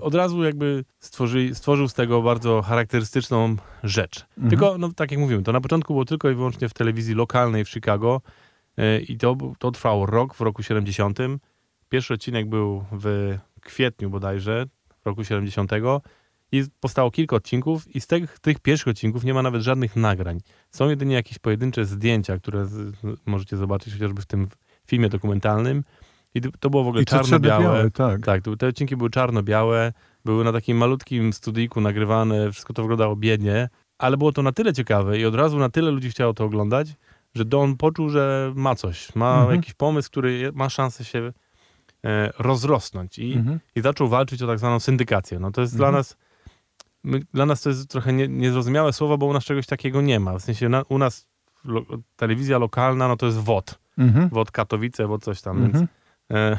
[0.00, 4.26] Od razu jakby stworzy, stworzył z tego bardzo charakterystyczną rzecz.
[4.48, 7.64] Tylko, no tak jak mówimy, to na początku było tylko i wyłącznie w telewizji lokalnej
[7.64, 8.20] w Chicago
[8.76, 11.18] e, i to, to trwało rok, w roku 70.
[11.88, 14.66] Pierwszy odcinek był w kwietniu bodajże,
[15.04, 15.70] roku 70.
[16.54, 20.40] I powstało kilka odcinków i z tych, tych pierwszych odcinków nie ma nawet żadnych nagrań.
[20.70, 24.48] Są jedynie jakieś pojedyncze zdjęcia, które z, możecie zobaczyć chociażby w tym
[24.86, 25.84] filmie dokumentalnym.
[26.34, 27.90] I to- było w ogóle czarno-białe.
[27.90, 28.20] tak.
[28.24, 29.92] Tak, te odcinki były czarno-białe,
[30.24, 34.72] były na takim malutkim studiku nagrywane, wszystko to wyglądało biednie, ale było to na tyle
[34.72, 36.88] ciekawe i od razu na tyle ludzi chciało to oglądać,
[37.34, 39.56] że Don poczuł, że ma coś, ma Mhm.
[39.56, 41.32] jakiś pomysł, który ma szansę się
[42.04, 43.60] e, rozrosnąć i, Mhm.
[43.76, 45.38] i zaczął walczyć o tak zwaną syndykację.
[45.38, 46.16] No to jest dla nas
[47.04, 50.20] my, dla nas to jest trochę nie, niezrozumiałe słowo, bo u nas czegoś takiego nie
[50.20, 50.38] ma.
[50.38, 51.26] W sensie na, u nas
[51.64, 51.82] lo,
[52.16, 53.78] telewizja lokalna, no to jest WOT.
[53.98, 54.28] Mhm.
[54.28, 55.72] WOT Katowice, WOT coś tam, Mhm.
[55.72, 55.90] więc
[56.30, 56.58] e,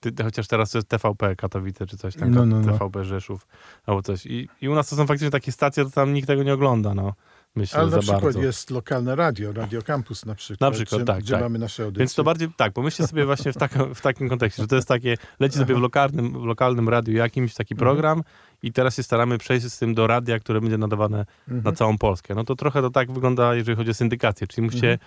[0.00, 2.72] ty, chociaż teraz to jest TVP Katowice, czy coś tam, No, no, no.
[2.72, 3.46] TVP Rzeszów,
[3.86, 4.26] albo coś.
[4.26, 6.94] I, I u nas to są faktycznie takie stacje, to tam nikt tego nie ogląda,
[6.94, 7.12] no.
[7.56, 8.40] Myślę, Ale na za przykład bardzo.
[8.42, 11.42] jest lokalne radio, Radio Campus na przykład, Na przykład, gdzie, tak, gdzie tak.
[11.42, 11.98] mamy nasze audycje.
[11.98, 14.88] Więc to bardziej, tak, pomyślcie sobie właśnie w, takim w takim kontekście, że to jest
[14.88, 17.86] takie, leci sobie w lokalnym, w lokalnym radiu jakimś taki Mhm.
[17.86, 18.22] program
[18.66, 21.62] i teraz się staramy przejść z tym do radia, które będzie nadawane Mhm.
[21.64, 22.34] na całą Polskę.
[22.34, 24.98] No to trochę to tak wygląda, jeżeli chodzi o syndykację, czyli musicie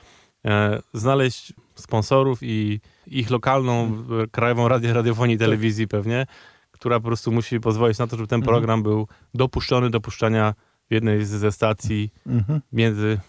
[0.44, 0.74] Mhm.
[0.74, 4.22] e, znaleźć sponsorów i ich lokalną, Mhm.
[4.22, 5.46] e, krajową radię, radiofonii i Tak.
[5.46, 6.26] telewizji pewnie,
[6.72, 8.54] która po prostu musi pozwolić na to, żeby ten Mhm.
[8.56, 10.54] program był dopuszczony do puszczania
[10.90, 12.62] w jednej ze stacji Mhm.
[12.74, 13.20] między,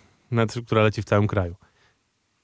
[0.67, 1.55] która leci w całym kraju.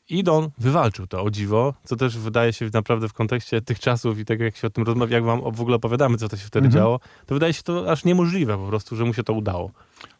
[0.08, 4.18] I Don wywalczył to, o dziwo, co też wydaje się naprawdę w kontekście tych czasów
[4.18, 6.46] i tego, jak się o tym rozmawia, jak wam w ogóle opowiadamy, co to się
[6.46, 6.82] wtedy Mhm.
[6.84, 9.70] działo, to wydaje się to aż niemożliwe po prostu, że mu się to udało.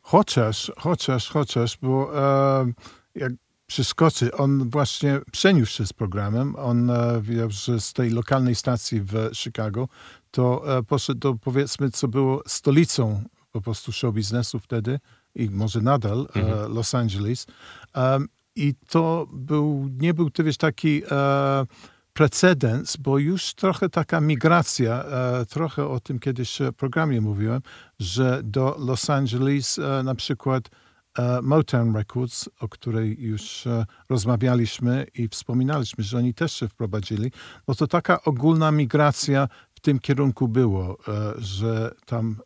[0.02, 2.18] Chociaż, chociaż, chociaż, bo
[2.62, 2.72] e,
[3.14, 3.32] jak
[3.66, 9.00] przeskoczy, on właśnie przeniósł się z programem, on e, wiedział, że z tej lokalnej stacji
[9.00, 9.88] w Chicago,
[10.30, 15.00] to e, poszedł do, powiedzmy, co było stolicą po prostu show biznesu wtedy
[15.34, 17.46] i może nadal, e, Los Angeles.
[17.92, 21.66] Em, I to był, nie był to wiesz, taki e,
[22.12, 27.60] precedens, bo już trochę taka migracja, e, trochę o tym kiedyś w programie mówiłem,
[27.98, 30.70] że do Los Angeles e, na przykład
[31.18, 37.32] e, Motown Records, o której już e, rozmawialiśmy i wspominaliśmy, że oni też się wprowadzili,
[37.68, 42.36] no to taka ogólna migracja w tym kierunku było, e, że tam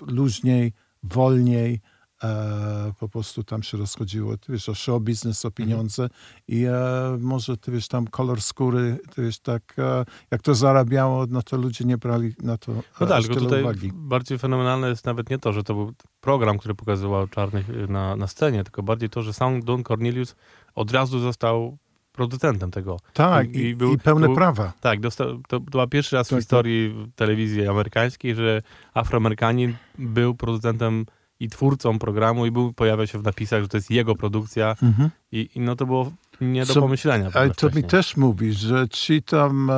[0.00, 1.80] luźniej, wolniej,
[2.24, 6.08] e, po prostu tam się rozchodziło, ty wiesz, o show business, o pieniądze
[6.48, 6.72] i e,
[7.20, 11.56] może, ty wiesz, tam kolor skóry, ty wiesz, tak, e, jak to zarabiało, no to
[11.56, 13.90] ludzie nie brali na to No e, tak, tylko tyle tutaj uwagi.
[13.94, 18.16] bardziej fenomenalne jest nawet nie to, że to był program, który pokazywał czarnych y, na,
[18.16, 20.36] na scenie, tylko bardziej to, że sam Don Cornelius
[20.74, 21.78] od razu został
[22.12, 22.96] producentem tego.
[23.12, 24.72] Tak, i, i, pełne był, prawa.
[24.80, 28.62] Tak, dostał, to była pierwszy raz Tak, w historii telewizji amerykańskiej, że
[28.94, 31.06] Afroamerykanin był producentem
[31.40, 35.10] i twórcą programu i był, pojawia się w napisach, że to jest jego produkcja Mhm.
[35.32, 37.30] i, i no to było nie do Co- pomyślenia.
[37.34, 39.74] Ale to mi też mówi, że ci tam e,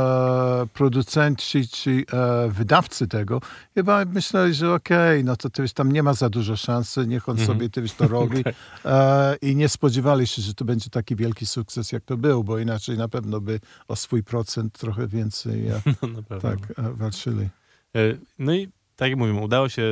[0.73, 3.41] producenci, ci e, wydawcy tego,
[3.75, 7.39] chyba myśleli, że okej, no to, już tam nie ma za dużo szansy, niech on
[7.41, 7.59] Mhm.
[7.59, 8.45] sobie już to robi.
[8.85, 12.59] e, I nie spodziewali się, że to będzie taki wielki sukces, jak to był, bo
[12.59, 15.81] inaczej na pewno by o swój procent trochę więcej e,
[16.31, 17.49] No, tak e, walczyli.
[17.97, 18.01] E,
[18.39, 19.85] No i tak jak mówimy, udało się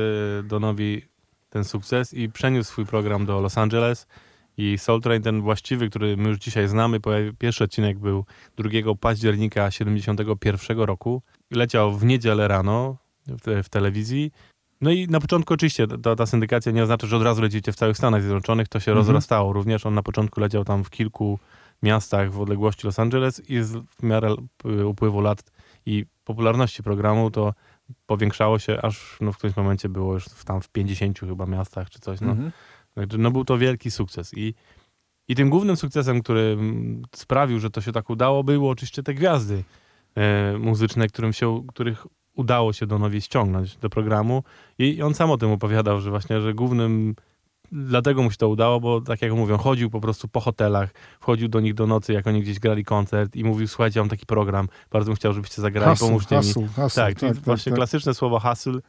[0.43, 1.01] Donowi
[1.49, 4.07] ten sukces i przeniósł swój program do Los Angeles
[4.57, 6.99] i Soul Train, ten właściwy, który my już dzisiaj znamy,
[7.39, 8.25] pierwszy odcinek był
[8.57, 11.21] 2 października 71 roku.
[11.51, 14.31] Leciał w niedzielę rano w, te, w telewizji.
[14.81, 17.75] No i na początku oczywiście ta, ta syndykacja nie oznacza, że od razu lecicie w
[17.75, 18.97] całych Stanach Zjednoczonych, to się Mhm.
[18.97, 19.53] rozrastało.
[19.53, 21.39] Również on na początku leciał tam w kilku
[21.83, 24.35] miastach w odległości Los Angeles i z, w miarę
[24.65, 25.43] y, upływu lat
[25.85, 27.53] i popularności programu to
[28.05, 31.89] powiększało się, aż no, w którymś momencie było już w, tam w 50 chyba miastach
[31.89, 32.21] czy coś.
[32.21, 32.31] No.
[32.31, 32.51] Mhm.
[32.95, 34.33] Także no, był to wielki sukces.
[34.33, 34.53] I,
[35.27, 36.57] I tym głównym sukcesem, który
[37.15, 39.63] sprawił, że to się tak udało, były oczywiście te gwiazdy
[40.15, 44.43] e, muzyczne, którym się, których udało się Donowi ściągnąć do programu.
[44.79, 47.15] I, I on sam o tym opowiadał, że właśnie, że głównym
[47.71, 51.47] dlatego mu się to udało, bo tak jak mówią, chodził po prostu po hotelach, wchodził
[51.47, 54.67] do nich do nocy, jak oni gdzieś grali koncert i mówił, słuchajcie, mam taki program,
[54.91, 56.41] bardzo bym chciał, żebyście zagrali, Hustle, pomóżcie mi.
[56.41, 58.79] hustle, hustle, Tak, czyli właśnie klasyczne słowo hustle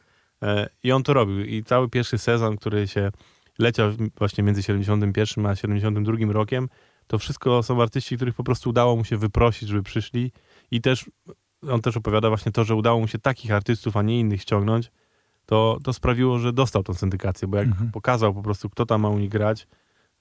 [0.43, 1.45] e, i on to robił.
[1.45, 3.11] I cały pierwszy sezon, który się
[3.59, 6.69] leciał właśnie między 71 a 72 rokiem,
[7.07, 10.31] to wszystko są artyści, których po prostu udało mu się wyprosić, żeby przyszli
[10.71, 11.05] i też
[11.69, 14.91] on też opowiada właśnie to, że udało mu się takich artystów, a nie innych ściągnąć,
[15.51, 17.91] to, to sprawiło, że dostał tą syndykację, bo jak Mhm.
[17.91, 19.67] pokazał po prostu, kto tam ma u nich grać,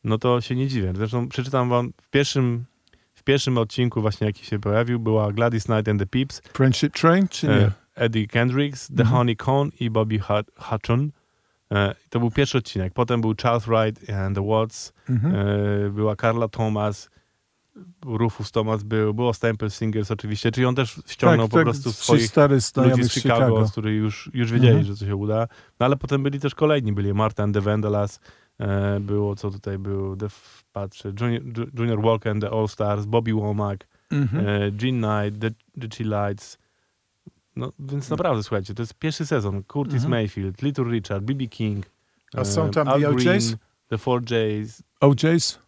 [0.05, 0.93] no to się nie dziwię.
[0.97, 2.65] Zresztą przeczytam wam w pierwszym,
[3.15, 7.29] w pierwszym odcinku właśnie, jaki się pojawił, była Gladys Knight and the Peeps, Friendship Train,
[7.29, 7.53] czy nie?
[7.55, 9.09] e, Eddie Kendricks, The Mhm.
[9.17, 11.11] Honey Cone i Bobby Hut- Hutchon.
[11.73, 12.93] E, To był pierwszy odcinek.
[12.93, 15.35] Potem był Charles Wright and the Watts, Mhm.
[15.35, 17.11] e, była Carla Thomas,
[18.05, 22.05] Rufus Thomas był, było Stample Singers oczywiście, czyli on też ściągnął po prostu Tak, ci
[22.05, 23.67] swoich stary ludzi z Chicago, Chicago.
[23.67, 24.87] z których już, już wiedzieli, Mhm.
[24.87, 25.49] że to się uda.
[25.81, 28.21] No ale potem byli też kolejni, byli Marta and the Vandellas,
[28.59, 32.69] e, było, co tutaj był, the, f- patrzę, Junior, Ju- Junior Walker and the All
[32.69, 34.47] Stars, Bobby Womack, Mhm.
[34.47, 36.59] e, Jean Knight, The, the Chill-Lights.
[37.57, 39.63] No, więc naprawdę, słuchajcie, to jest pierwszy sezon.
[39.65, 40.11] Curtis Mhm.
[40.11, 41.47] Mayfield, Little Richard, B.B.
[41.47, 41.87] King,
[42.37, 43.57] A są tam Al The Green, OJs?
[43.89, 45.59] The Four Jays, OJs?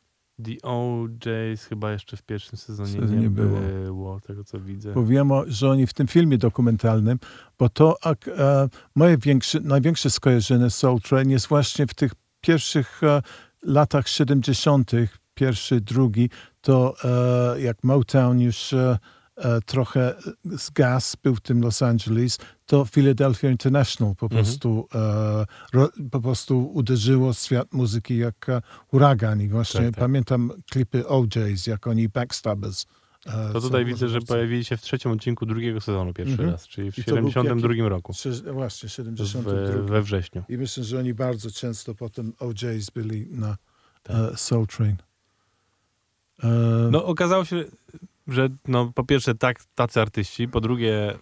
[0.45, 3.61] The OJs chyba jeszcze w pierwszym sezonie Sezonie nie było.
[3.85, 4.93] było, tego co widzę.
[4.93, 7.19] Bo wiem, o- że oni w tym filmie dokumentalnym,
[7.59, 12.13] bo to ak, e, moje większe, największe skojarzenie z Soul Train jest właśnie w tych
[12.41, 13.23] pierwszych e,
[13.63, 14.91] latach 70.,
[15.35, 16.95] pierwszy, drugi, to
[17.55, 18.75] e, jak Motown już
[19.39, 20.15] e, e, trochę
[20.45, 24.45] zgasł, był w tym Los Angeles, to Philadelphia International po Mhm.
[24.45, 29.99] prostu, e, ro, po prostu uderzyło świat muzyki jak e, huragan i właśnie Tak, tak.
[30.05, 32.87] pamiętam klipy OJs, jak oni Backstabbers.
[33.27, 36.51] e, To tutaj widzę, że pojawili się w trzecim odcinku drugiego sezonu pierwszy Mhm.
[36.51, 38.13] raz, czyli w I to był 72 roku,
[38.53, 39.83] Właśnie, w, 72.
[39.83, 40.43] we wrześniu.
[40.49, 43.57] I myślę, że oni bardzo często potem OJs byli na
[44.03, 44.17] Tak.
[44.17, 44.97] e, Soul Train.
[46.45, 46.49] E,
[46.91, 47.65] No okazało się,
[48.29, 51.19] że no, po pierwsze tak, tacy artyści, po drugie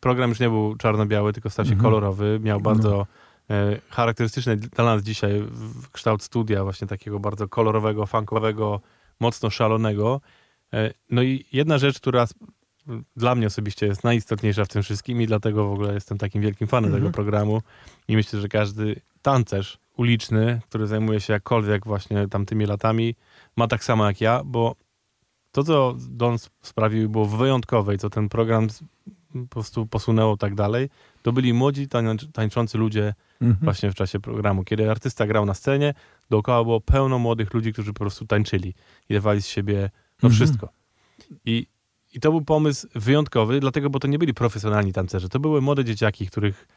[0.00, 1.82] program już nie był czarno-biały, tylko stał się Mhm.
[1.90, 3.06] kolorowy, miał bardzo
[3.50, 8.80] e, charakterystyczny dla nas dzisiaj w- kształt studia, właśnie takiego bardzo kolorowego, funkowego,
[9.20, 10.20] mocno szalonego.
[10.74, 12.26] E, no i jedna rzecz, która
[13.16, 16.68] dla mnie osobiście jest najistotniejsza w tym wszystkim i dlatego w ogóle jestem takim wielkim
[16.68, 17.02] fanem Mhm.
[17.02, 17.62] tego programu
[18.08, 23.14] i myślę, że każdy tancerz uliczny, który zajmuje się jakkolwiek właśnie tamtymi latami,
[23.56, 24.76] ma tak samo jak ja, bo
[25.56, 28.68] to, co Don sp- sprawił, było wyjątkowe i co ten program
[29.32, 30.88] po prostu posunęło tak dalej,
[31.22, 33.58] to byli młodzi tańcz- tańczący ludzie mhm.
[33.62, 34.64] właśnie w czasie programu.
[34.64, 35.94] Kiedy artysta grał na scenie,
[36.30, 38.74] dookoła było pełno młodych ludzi, którzy po prostu tańczyli
[39.08, 39.90] i dawali z siebie
[40.22, 40.32] no Mhm.
[40.32, 40.68] wszystko.
[41.44, 41.66] I,
[42.14, 45.28] I to był pomysł wyjątkowy, dlatego, bo to nie byli profesjonalni tancerze.
[45.28, 46.68] To były młode dzieciaki, których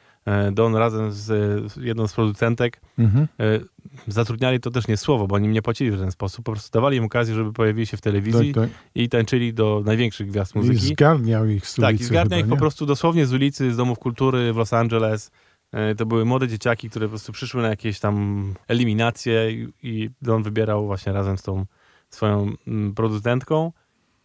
[0.51, 3.27] Don razem z jedną z producentek Mhm.
[3.39, 3.59] e,
[4.07, 6.45] zatrudniali, to też nie słowo, bo oni nie płacili w ten sposób.
[6.45, 8.71] Po prostu dawali im okazję, żeby pojawili się w telewizji Tak, tak.
[8.95, 10.79] i tańczyli do największych gwiazd I muzyki.
[10.79, 13.77] zgarniał ich z Tak, i ulicy zgarnia chyba, ich po prostu dosłownie z ulicy, z
[13.77, 15.31] domów kultury w Los Angeles.
[15.71, 20.09] E, To były młode dzieciaki, które po prostu przyszły na jakieś tam eliminacje i, i
[20.21, 21.65] Don wybierał właśnie razem z tą
[22.09, 23.71] swoją mm, producentką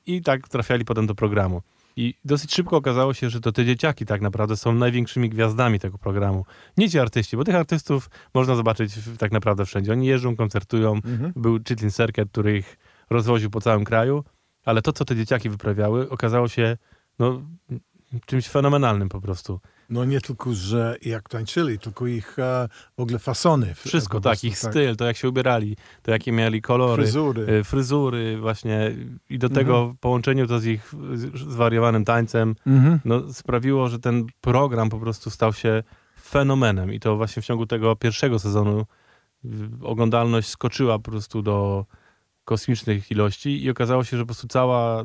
[0.06, 1.62] i tak trafiali potem do programu.
[1.96, 5.98] I dosyć szybko okazało się, że to te dzieciaki tak naprawdę są największymi gwiazdami tego
[5.98, 6.44] programu.
[6.76, 9.92] Nie ci artyści, bo tych artystów można zobaczyć tak naprawdę wszędzie.
[9.92, 10.94] Oni jeżdżą, koncertują.
[10.94, 11.32] Mhm.
[11.36, 12.78] Był Chitlin Circuit, który ich
[13.10, 14.24] rozwoził po całym kraju.
[14.64, 16.76] ale to, co te dzieciaki wyprawiały, okazało się
[17.18, 17.42] no,
[18.26, 19.60] czymś fenomenalnym po prostu.
[19.90, 23.74] No nie tylko, że jak tańczyli, tylko ich e, w ogóle fasony.
[23.74, 27.42] Wszystko, tak, ich styl, to jak się ubierali, to jakie mieli kolory, Fryzury.
[27.52, 28.92] y, fryzury właśnie
[29.30, 29.66] i do Mhm.
[29.66, 30.94] tego w połączeniu to z ich
[31.48, 33.00] zwariowanym tańcem, Mhm.
[33.04, 35.82] no, sprawiło, że ten program po prostu stał się
[36.22, 38.86] fenomenem i to właśnie w ciągu tego pierwszego sezonu
[39.82, 41.86] oglądalność skoczyła po prostu do
[42.44, 45.04] kosmicznych ilości i okazało się, że po prostu cała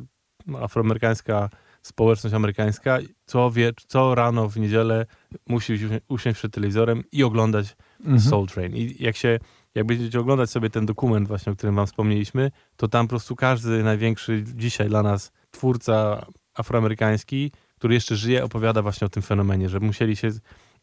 [0.62, 1.50] afroamerykańska
[1.82, 5.06] społeczność amerykańska co, wie, co rano w niedzielę
[5.48, 8.20] musi usi- usiąść przed telewizorem i oglądać Mhm.
[8.20, 8.76] Soul Train.
[8.76, 9.40] I jak się,
[9.76, 13.36] jak będziecie oglądać sobie ten dokument właśnie, o którym wam wspomnieliśmy, to tam po prostu
[13.36, 16.26] każdy największy dzisiaj dla nas twórca
[16.74, 20.30] afroamerykański, który jeszcze żyje, opowiada właśnie o tym fenomenie, że musieli się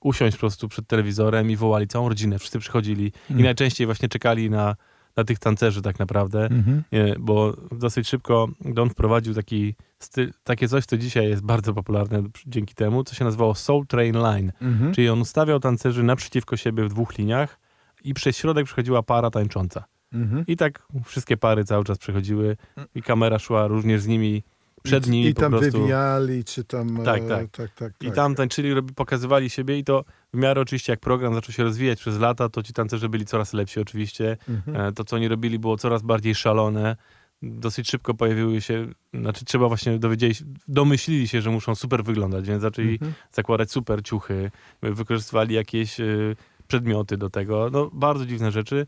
[0.00, 3.44] usiąść po prostu przed telewizorem i wołali całą rodzinę, wszyscy przychodzili i Mhm.
[3.44, 4.76] najczęściej właśnie czekali na,
[5.16, 6.82] na tych tancerzy tak naprawdę, Mhm.
[6.92, 12.22] Nie, bo dosyć szybko Don wprowadził taki styl, takie coś, co dzisiaj jest bardzo popularne
[12.46, 14.52] dzięki temu, co się nazywało Soul Train Line.
[14.60, 14.94] Mhm.
[14.94, 17.58] Czyli on ustawiał tancerzy naprzeciwko siebie w dwóch liniach
[18.04, 19.84] i przez środek przechodziła para tańcząca.
[20.12, 20.44] Mhm.
[20.46, 22.56] I tak wszystkie pary cały czas przechodziły
[22.94, 24.42] i kamera szła również z nimi
[24.82, 25.78] przed I, nimi I po tam prostu.
[25.78, 26.98] wywijali, czy tam...
[27.04, 27.50] Tak, e, tak.
[27.50, 28.14] tak, tak, I tak.
[28.14, 30.04] tam tańczyli, pokazywali siebie i to
[30.36, 33.52] w miarę oczywiście jak program zaczął się rozwijać przez lata, to ci tancerze byli coraz
[33.52, 34.36] lepsi oczywiście.
[34.48, 34.76] Mhm.
[34.80, 36.96] E, To, co oni robili, było coraz bardziej szalone.
[37.42, 42.46] Dosyć szybko pojawiły się, znaczy trzeba właśnie dowiedzieli, się- domyślili się, że muszą super wyglądać,
[42.48, 43.12] więc zaczęli Mhm.
[43.32, 44.50] zakładać super ciuchy,
[44.82, 46.36] wykorzystywali jakieś y,
[46.68, 47.68] przedmioty do tego.
[47.72, 48.86] No, bardzo dziwne rzeczy,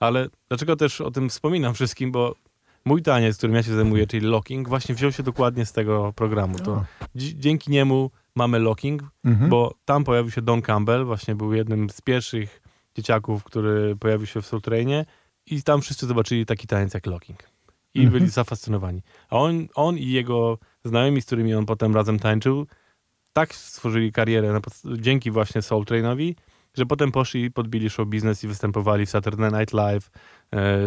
[0.00, 2.34] ale dlaczego też o tym wspominam wszystkim, bo
[2.84, 6.58] mój taniec, którym ja się zajmuję, czyli locking, właśnie wziął się dokładnie z tego programu.
[6.58, 9.50] To dzięki niemu mamy locking, Mhm.
[9.50, 12.62] bo tam pojawił się Don Campbell, właśnie był jednym z pierwszych
[12.96, 15.06] dzieciaków, który pojawił się w Soul Trainie
[15.46, 17.38] i tam wszyscy zobaczyli taki taniec jak locking.
[17.94, 18.12] I Mhm.
[18.18, 19.02] byli zafascynowani.
[19.30, 22.66] A on, on i jego znajomi, z którymi on potem razem tańczył,
[23.32, 24.60] tak stworzyli karierę
[24.98, 26.36] dzięki właśnie Soul Trainowi,
[26.74, 30.10] że potem poszli i podbili show biznes i występowali w Saturday Night Live, e,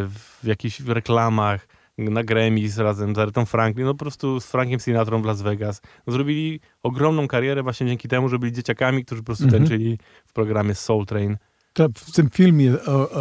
[0.08, 5.22] w jakichś reklamach, na Grammys razem z Aretą Franklin, no po prostu z Frankiem Sinatrą
[5.22, 5.82] w Las Vegas.
[6.08, 9.64] No, zrobili ogromną karierę właśnie dzięki temu, że byli dzieciakami, którzy po prostu Mhm.
[9.64, 11.38] tańczyli w programie Soul Train.
[11.74, 13.12] To w tym filmie o,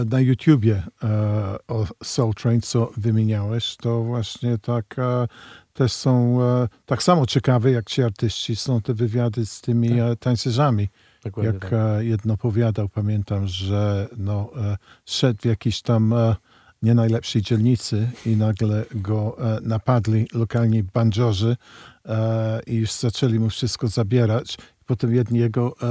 [0.00, 1.08] e, na YouTubie e,
[1.68, 5.26] o Soul Train, co wymieniałeś, to właśnie tak e,
[5.72, 10.16] też są e, tak samo ciekawe jak ci artyści, są te wywiady z tymi e,
[10.16, 10.88] tańcerzami.
[11.24, 11.72] Dokładnie Jak tak.
[11.72, 16.36] e, jedno powiadał, pamiętam, że no, e, szedł w jakiejś tam e,
[16.84, 21.56] nie najlepszej dzielnicy i nagle go e, napadli lokalni bandziorzy
[22.06, 24.58] e, i już zaczęli mu wszystko zabierać.
[24.86, 25.86] Potem jedni jego e,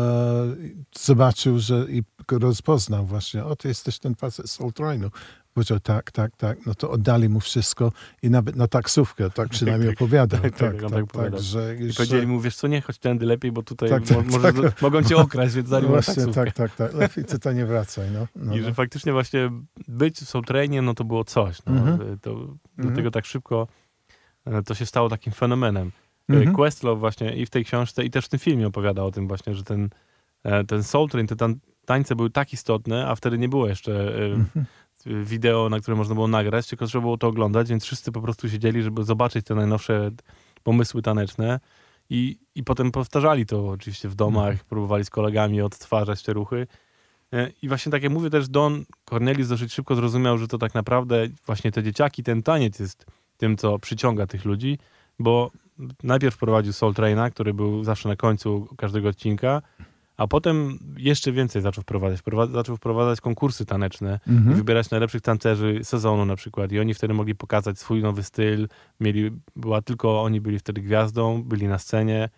[1.00, 3.46] zobaczył, że i go rozpoznał właśnie.
[3.46, 5.10] O, ty jesteś ten facet z Soul Trainu.
[5.54, 6.66] Powiedział tak, tak, tak.
[6.66, 7.92] No to oddali mu wszystko
[8.24, 10.42] i nawet na taksówkę, tak przynajmniej tak, opowiadał.
[10.42, 13.26] tak, Tak, tak, tak, tak, tak że I powiedzieli mu, wiesz co, nie, chodź tędy
[13.26, 14.82] lepiej, bo tutaj Tak, mo- tak, może, tak.
[14.82, 16.46] mogą cię okraść, więc zanim Właśnie, taksówkę.
[16.46, 16.94] tak, tak, tak.
[16.94, 18.28] Lepiej tutaj nie wracaj, no.
[18.36, 18.66] no, I no.
[18.66, 19.52] że faktycznie właśnie
[19.88, 21.58] być w Soul Trainie, no to było coś.
[21.66, 21.72] No.
[21.74, 22.20] Mhm.
[22.20, 22.58] To, Mhm.
[22.78, 23.68] Dlatego tak szybko
[24.46, 25.92] e, to się stało takim fenomenem.
[26.30, 26.56] E, Mhm.
[26.56, 29.56] Questlove właśnie i w tej książce, i też w tym filmie opowiada o tym właśnie,
[29.56, 29.90] że ten,
[30.44, 31.36] e, ten Soul Train, te
[31.86, 34.66] tańce były tak istotne, a wtedy nie było jeszcze e, Mhm.
[35.06, 38.50] Wideo, na które można było nagrać, tylko trzeba było to oglądać, więc wszyscy po prostu
[38.50, 40.12] siedzieli, żeby zobaczyć te najnowsze
[40.64, 41.60] pomysły taneczne
[42.10, 44.66] i, i potem powtarzali to oczywiście w domach, Mhm.
[44.70, 46.68] próbowali z kolegami odtwarzać te ruchy.
[47.34, 50.74] E, I właśnie tak jak mówię też Don Cornelis dosyć szybko zrozumiał, że to tak
[50.74, 53.06] naprawdę właśnie te dzieciaki, ten taniec jest
[53.38, 54.78] tym, co przyciąga tych ludzi,
[55.20, 55.52] bo
[56.04, 59.62] najpierw prowadził Soul Traina, który był zawsze na końcu każdego odcinka,
[60.18, 62.22] a potem jeszcze więcej zaczął wprowadzać.
[62.22, 64.56] Prowa- zaczął wprowadzać konkursy taneczne i Mhm.
[64.58, 66.72] wybierać najlepszych tancerzy sezonu na przykład.
[66.72, 68.68] I oni wtedy mogli pokazać swój nowy styl.
[69.00, 72.30] Mieli, była tylko oni byli wtedy gwiazdą, byli na scenie.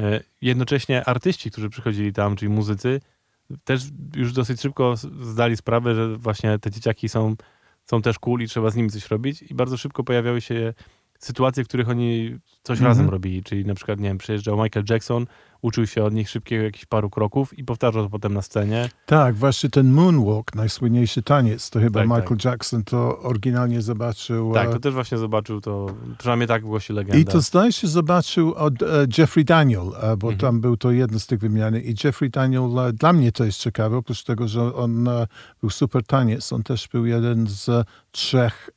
[0.00, 3.00] E, Jednocześnie artyści, którzy przychodzili tam, czyli muzycy,
[3.64, 3.82] też
[4.16, 7.34] już dosyć szybko zdali sprawę, że właśnie te dzieciaki są,
[7.84, 9.42] są też cool i trzeba z nimi coś robić.
[9.42, 10.74] I bardzo szybko pojawiały się
[11.18, 12.88] sytuacje, w których oni coś Mhm.
[12.88, 13.42] razem robili.
[13.42, 15.26] Czyli na przykład, nie wiem, przyjeżdżał Michael Jackson,
[15.62, 18.88] uczył się od nich szybkiego jakichś paru kroków i powtarzał to potem na scenie.
[19.06, 22.44] Tak, właśnie ten moonwalk, najsłynniejszy taniec, to chyba Tak, Michael tak.
[22.44, 24.52] Jackson to oryginalnie zobaczył.
[24.54, 25.86] Tak, e, to też właśnie zobaczył to,
[26.18, 27.18] przynajmniej tak głosi legenda.
[27.18, 28.86] I to zdaje się zobaczył od e,
[29.18, 30.38] Jeffrey Daniel, e, bo Mhm.
[30.38, 31.76] tam był to jedno z tych wymian.
[31.76, 32.62] I Jeffrey Daniel,
[32.94, 35.08] dla mnie to jest ciekawe, oprócz tego, że on
[35.60, 38.70] był super taniec, on też był jeden z trzech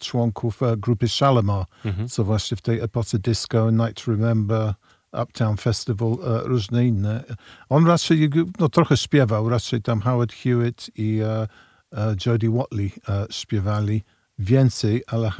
[0.00, 2.08] członków grupy Shalimar, Mhm.
[2.08, 4.74] co właśnie w tej epoce disco, Night to Remember,
[5.22, 7.24] Uptown Festival, e, różne inne.
[7.68, 11.48] On raczej, no trochę śpiewał, raczej tam Howard Hewitt i e,
[11.92, 12.92] e, Jodie Watley
[13.30, 14.02] śpiewali
[14.38, 15.30] więcej, ale,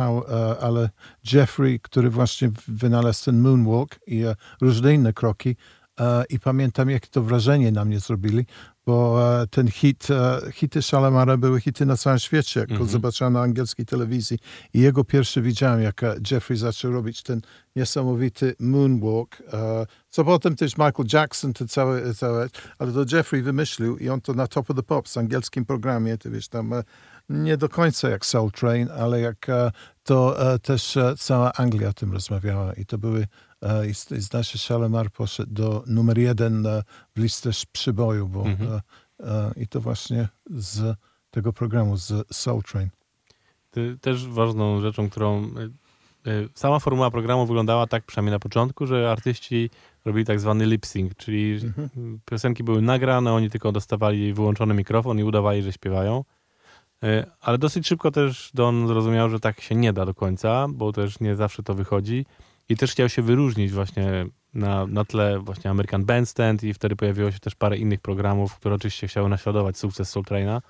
[0.60, 0.90] ale
[1.32, 4.24] Jeffrey, który właśnie wynalazł ten moonwalk i
[4.60, 5.56] różne inne kroki,
[6.28, 8.46] i pamiętam, jakie to wrażenie na mnie zrobili,
[8.86, 12.90] bo e, ten hit, e, hity Shalamara były hity na całym świecie, jak go Mhm.
[12.90, 14.38] zobaczyłem na angielskiej telewizji.
[14.74, 17.40] I jego pierwszy widziałem, jak e, Jeffrey zaczął robić ten
[17.76, 23.96] niesamowity moonwalk, e, co potem też Michael Jackson, to całe, całe, ale to Jeffrey wymyślił
[23.98, 26.82] i on to na Top of the Pops, angielskim programie, to wiesz, tam e,
[27.28, 29.70] nie do końca jak Soul Train, ale jak e,
[30.02, 33.26] to e, też e, cała Anglia o tym rozmawiała i to były e,
[33.90, 36.82] i z- i zdaje się Shalamar poszedł do numer jeden e,
[37.16, 38.72] w listę przyboju, bo Mhm.
[38.72, 38.80] e,
[39.26, 40.96] e, i to właśnie z
[41.30, 42.88] tego programu, z Soul Train.
[44.00, 45.50] Też ważną rzeczą, którą
[46.54, 49.70] sama formuła programu wyglądała tak, przynajmniej na początku, że artyści
[50.04, 52.20] robili tak zwany lip sync, czyli Mhm.
[52.24, 56.24] piosenki były nagrane, oni tylko dostawali wyłączony mikrofon i udawali, że śpiewają.
[57.40, 61.20] Ale dosyć szybko też Don zrozumiał, że tak się nie da do końca, bo też
[61.20, 62.26] nie zawsze to wychodzi.
[62.68, 67.30] I też chciał się wyróżnić właśnie na, na tle właśnie American Bandstand i wtedy pojawiło
[67.30, 70.62] się też parę innych programów, które oczywiście chciały naśladować sukces Soul Traina.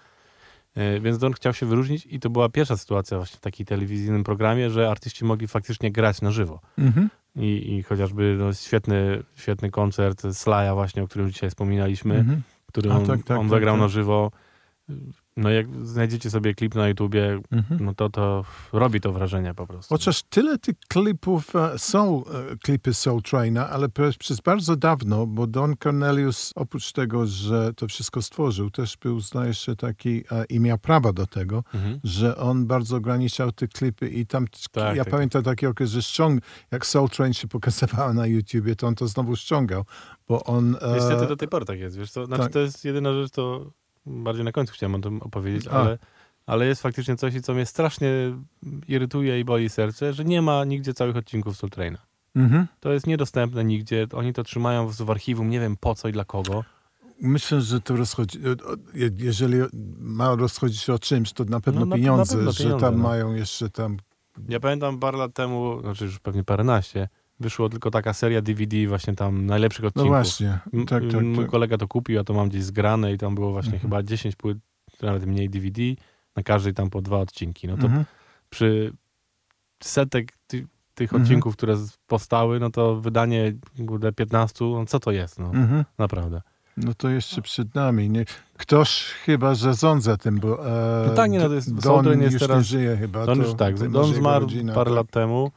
[0.74, 4.24] E, Więc Don chciał się wyróżnić i to była pierwsza sytuacja właśnie w takim telewizyjnym
[4.24, 6.61] programie, że artyści mogli faktycznie grać na żywo.
[6.78, 7.11] Mhm.
[7.36, 12.42] I, i chociażby no, świetny, świetny koncert Slaja właśnie, o którym dzisiaj wspominaliśmy, Mhm.
[12.66, 13.80] który A, on, tak, tak, on tak, zagrał tak.
[13.80, 14.30] na żywo.
[15.37, 17.85] No jak znajdziecie sobie klip na YouTubie, Mhm.
[17.85, 19.95] no to to robi to wrażenie po prostu.
[19.95, 25.47] Chociaż tyle tych klipów e, są e, klipy Soul Traina, ale przez bardzo dawno, bo
[25.47, 30.61] Don Cornelius oprócz tego, że to wszystko stworzył, też był, zdaje się, taki e, i
[30.61, 32.01] miał prawa do tego, Mhm.
[32.05, 36.03] że on bardzo ograniczał te klipy i tam, Tak, ja tak, pamiętam taki okres, że
[36.03, 39.85] ściąg, jak Soul Train się pokazywała na YouTubie, to on to znowu ściągał,
[40.28, 40.76] bo on...
[40.95, 42.26] Niestety do tej pory tak jest, wiesz co?
[42.26, 42.53] Znaczy tak.
[42.53, 43.70] to jest jedyna rzecz, to
[44.07, 45.71] bardziej na końcu chciałem o tym opowiedzieć, A.
[45.71, 45.99] ale,
[46.47, 48.09] ale jest faktycznie coś, co mnie strasznie
[48.89, 51.99] irytuje i boli serce, że nie ma nigdzie całych odcinków Soul Traina.
[52.37, 52.67] mhm.
[52.81, 54.07] To jest niedostępne nigdzie.
[54.13, 56.65] Oni to trzymają w w archiwum, nie wiem po co i dla kogo.
[57.21, 58.43] Myślę, że to rozchodzi, e,
[59.17, 59.57] jeżeli
[59.99, 62.87] ma rozchodzić się o czymś, to na pewno No, na- na pieniądze, pewno że pieniądze,
[62.87, 63.03] tam no.
[63.03, 63.97] mają jeszcze tam
[64.49, 67.09] Ja pamiętam parę lat temu, znaczy już pewnie paręnaście,
[67.45, 70.09] wyszło tylko taka seria DVD właśnie tam najlepszych No odcinków.
[70.11, 71.51] właśnie, M- tak, tak, Mój tak.
[71.51, 73.82] kolega to kupił, ja to mam gdzieś zgrane i tam było właśnie Mhm.
[73.82, 74.59] chyba 10 płyt,
[75.03, 75.82] nawet mniej DVD,
[76.36, 77.66] na każdej tam po dwa odcinki.
[77.68, 78.05] No to Mhm.
[78.51, 78.92] przy
[79.82, 81.22] setek ty, tych Mhm.
[81.22, 81.76] odcinków, które
[82.07, 83.53] powstały, no to wydanie
[83.88, 85.84] kurde, 15, no co to jest, no Mhm.
[85.99, 86.42] naprawdę.
[86.76, 88.11] No to jeszcze przed nami.
[88.11, 88.24] Nie?
[88.59, 90.66] Ktoś chyba zarządza tym, bo
[91.05, 93.26] e, No tak, nie, no to jest- Don jest już teraz- nie żyje chyba.
[93.26, 94.97] Don już tak, Don zmarł rodzina, parę tak.
[94.97, 95.51] lat temu.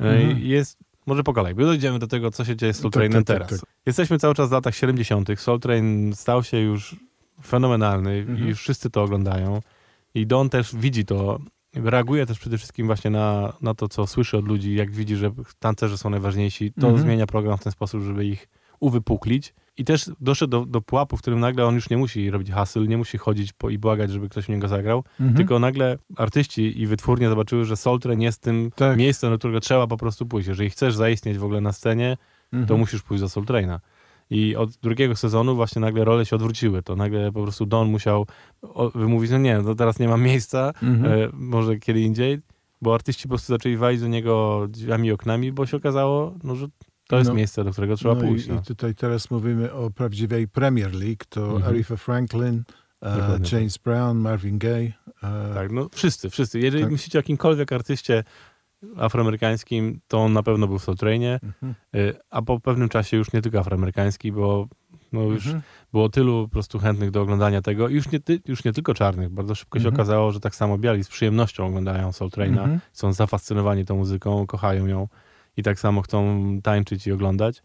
[0.00, 0.38] E, Mhm.
[0.38, 3.24] Jest, może po kolei, bo dojdziemy do tego, co się dzieje z Soul Tak, Trainem
[3.24, 3.60] tak, tak, teraz.
[3.60, 3.70] tak.
[3.86, 5.28] Jesteśmy cały czas w latach 70.
[5.40, 6.96] Soul Train stał się już
[7.44, 8.38] fenomenalny Mhm.
[8.38, 9.60] i już wszyscy to oglądają.
[10.14, 11.38] I Don też widzi to,
[11.74, 15.30] reaguje też przede wszystkim właśnie na, na to, co słyszy od ludzi, jak widzi, że
[15.58, 16.98] tancerze są najważniejsi, to Mhm.
[17.02, 18.48] zmienia program w ten sposób, żeby ich
[18.80, 19.54] uwypuklić.
[19.78, 22.88] I też doszedł do, do pułapu, w którym nagle on już nie musi robić hasyl,
[22.88, 25.36] nie musi chodzić po, i błagać, żeby ktoś u niego zagrał, Mhm.
[25.36, 28.96] tylko nagle artyści i wytwórnie zobaczyły, że Soul Train jest tym Tak.
[28.98, 30.48] miejscem, do którego trzeba po prostu pójść.
[30.48, 32.16] Jeżeli chcesz zaistnieć w ogóle na scenie,
[32.52, 32.66] Mhm.
[32.68, 33.80] to musisz pójść do Soul Traina.
[34.30, 36.82] I od drugiego sezonu właśnie nagle role się odwróciły.
[36.82, 38.26] To nagle po prostu Don musiał
[38.94, 41.12] wymówić, no nie, to teraz nie ma miejsca, Mhm.
[41.22, 42.38] e, może kiedy indziej,
[42.82, 46.54] bo artyści po prostu zaczęli walić do niego drzwiami i oknami, bo się okazało, no,
[46.56, 46.66] że
[47.12, 47.34] to jest No.
[47.34, 48.46] miejsce, do którego trzeba no pójść.
[48.46, 48.60] I, No.
[48.60, 51.24] I tutaj teraz mówimy o prawdziwej Premier League.
[51.28, 51.62] To Mhm.
[51.62, 52.62] Aretha Franklin,
[53.02, 53.52] e, Dokładnie tak.
[53.52, 54.92] James Brown, Marvin Gaye.
[55.22, 56.60] E, Tak, no wszyscy, wszyscy.
[56.60, 56.92] Jeżeli Tak.
[56.92, 58.24] myślicie o jakimkolwiek artyście
[58.96, 61.74] afroamerykańskim, to on na pewno był w Soul Trainie, Mhm.
[61.94, 61.98] e,
[62.30, 64.68] a po pewnym czasie już nie tylko afroamerykański, bo
[65.12, 65.62] no już Mhm.
[65.92, 69.28] było tylu po prostu chętnych do oglądania tego i już nie, już nie tylko czarnych.
[69.30, 69.94] Bardzo szybko się Mhm.
[69.94, 72.80] okazało, że tak samo biali z przyjemnością oglądają Soul Traina, Mhm.
[72.92, 75.08] są zafascynowani tą muzyką, kochają ją
[75.56, 77.62] i tak samo chcą tańczyć i oglądać.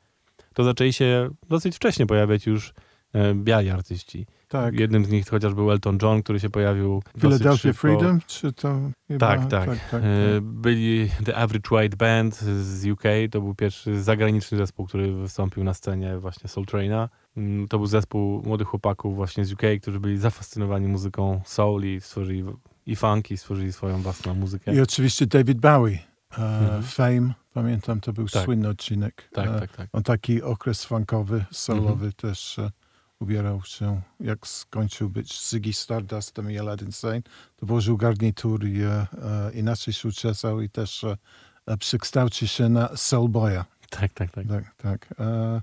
[0.53, 2.73] To zaczęli się dosyć wcześnie pojawiać już
[3.13, 4.25] e, biali artyści.
[4.47, 4.79] Tak.
[4.79, 7.73] Jednym z nich chociaż był Elton John, który się pojawił Philadelphia.
[7.73, 9.27] Freedom, czy to chyba?
[9.27, 9.65] Tak, tak.
[9.69, 10.07] tak, tak, E,
[10.41, 15.73] Byli The Average White Band z UK, to był pierwszy zagraniczny zespół, który wystąpił na
[15.73, 17.09] scenie właśnie Soul Traina.
[17.37, 22.01] Mm, To był zespół młodych chłopaków właśnie z UK, którzy byli zafascynowani muzyką soul i
[22.01, 22.43] stworzyli
[22.85, 24.75] i funky, stworzyli swoją własną muzykę.
[24.75, 25.99] I oczywiście David Bowie,
[26.37, 26.83] e, Mhm.
[26.83, 28.45] Fame, pamiętam, to był Tak.
[28.45, 29.29] słynny odcinek.
[29.33, 29.89] Tak, E, tak, tak.
[29.93, 32.11] On taki okres funkowy, solowy Mhm.
[32.13, 32.71] też e,
[33.19, 37.21] ubierał się, jak skończył być Ziggy Stardustem i Aladdin Sane,
[37.55, 39.07] to włożył garnitur i e, e,
[39.53, 41.17] inaczej się uczesał i też e,
[41.65, 43.63] e, przekształcił się na soulboya.
[43.89, 44.47] Tak, tak, tak.
[44.47, 45.19] Tak, tak.
[45.19, 45.61] E,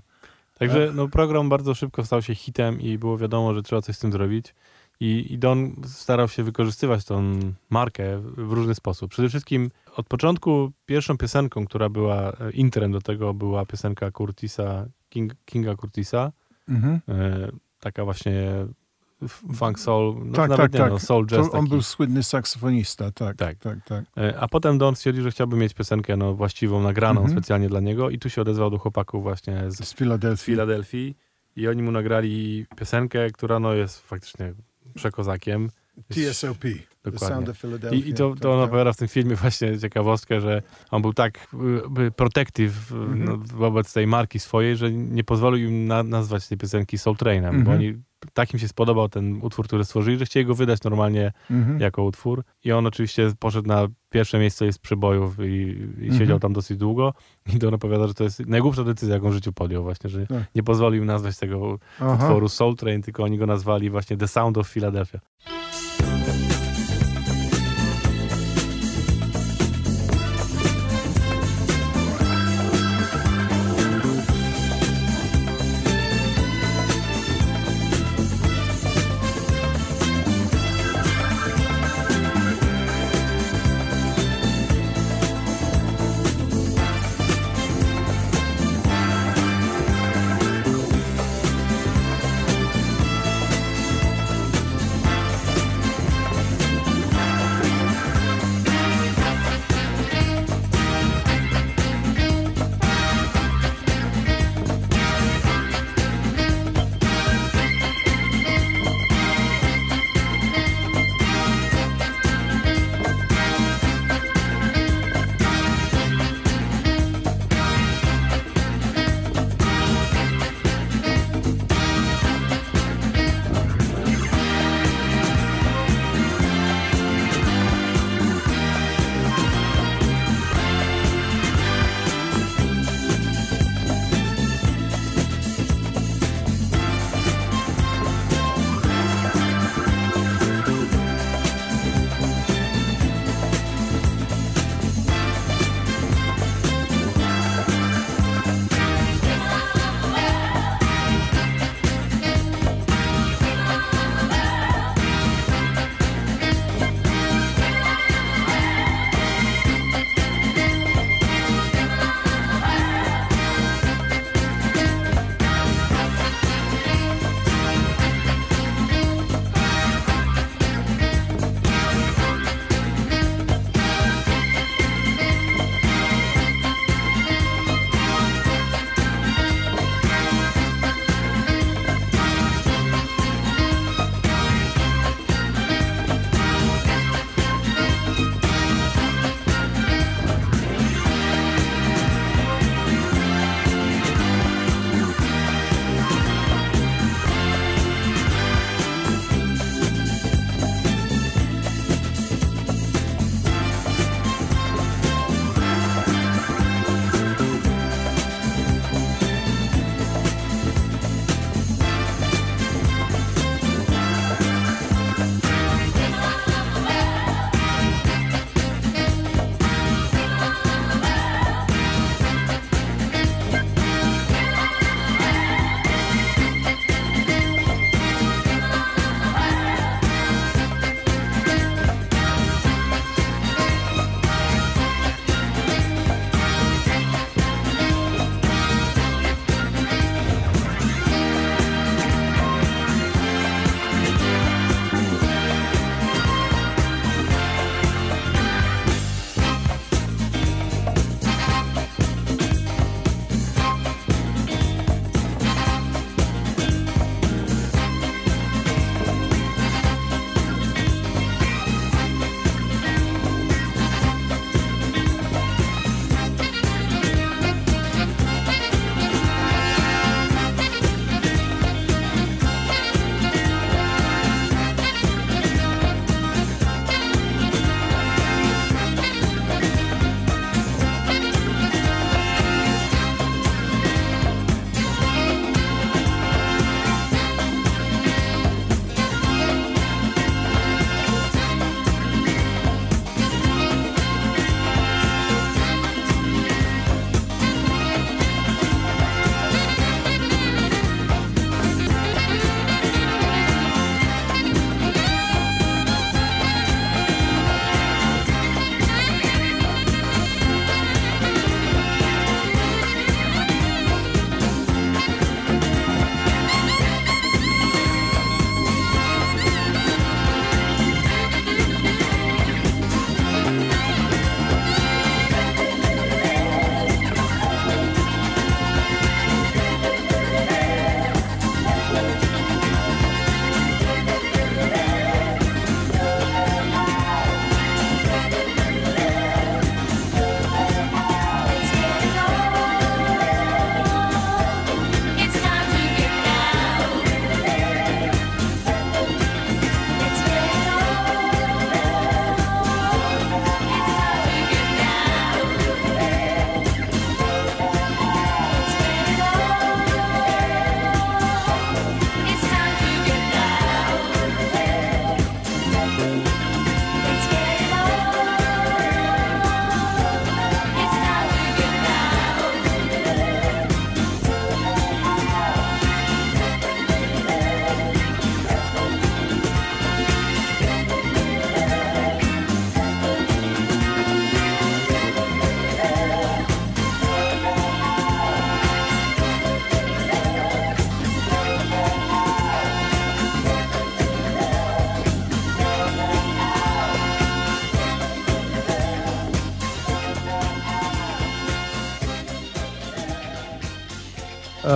[0.59, 3.99] Także no, program bardzo szybko stał się hitem i było wiadomo, że trzeba coś z
[3.99, 4.55] tym zrobić.
[4.99, 7.39] I, I Don starał się wykorzystywać tą
[7.69, 9.11] markę w różny sposób.
[9.11, 14.85] Przede wszystkim od początku pierwszą piosenką, która była e, intrem do tego, była piosenka Curtisa,
[15.09, 16.31] King, Kinga Curtisa.
[16.69, 16.99] Mhm.
[17.09, 18.43] E, taka właśnie
[19.53, 20.91] funk soul, no tak, nawet tak, nie, tak.
[20.91, 21.69] no, soul jazz on taki.
[21.69, 23.37] był słynny saksofonista, tak.
[23.37, 23.57] Tak.
[23.57, 24.05] Tak, tak.
[24.17, 27.37] E, A potem Don stwierdził, że chciałby mieć piosenkę no, właściwą, nagraną Mhm.
[27.39, 30.45] specjalnie dla niego i tu się odezwał do chłopaków właśnie z, Z z Filadelfii.
[30.45, 31.15] Filadelfii
[31.55, 34.53] i oni mu nagrali piosenkę, która no, jest faktycznie
[34.95, 35.69] przekozakiem.
[36.09, 36.57] TSOP.
[37.03, 37.35] The Dokładnie.
[37.35, 37.99] Sound of Philadelphia.
[37.99, 38.67] I, i to, tak, to on tak.
[38.67, 41.47] opowiada w tym filmie właśnie ciekawostkę, że on był tak
[41.97, 43.23] y, y, protective y, Mhm.
[43.25, 47.51] no, wobec tej marki swojej, że nie pozwolił im na, nazwać tej piosenki Soul Trainem,
[47.63, 47.77] bo Mhm.
[47.79, 47.93] oni
[48.33, 51.79] tak im się spodobał ten utwór, który stworzyli, że chcieli go wydać normalnie Mhm.
[51.79, 52.43] jako utwór.
[52.63, 56.17] I on oczywiście poszedł na pierwsze miejsce z przebojów i, i Mhm.
[56.19, 57.13] siedział tam dosyć długo.
[57.55, 60.27] I to on opowiada, że to jest najgłupsza decyzja, jaką w życiu podjął właśnie, że
[60.27, 60.43] Tak.
[60.55, 62.13] nie pozwolił im nazwać tego Aha.
[62.13, 65.19] utworu Soul Train, tylko oni go nazwali właśnie The Sound of Philadelphia.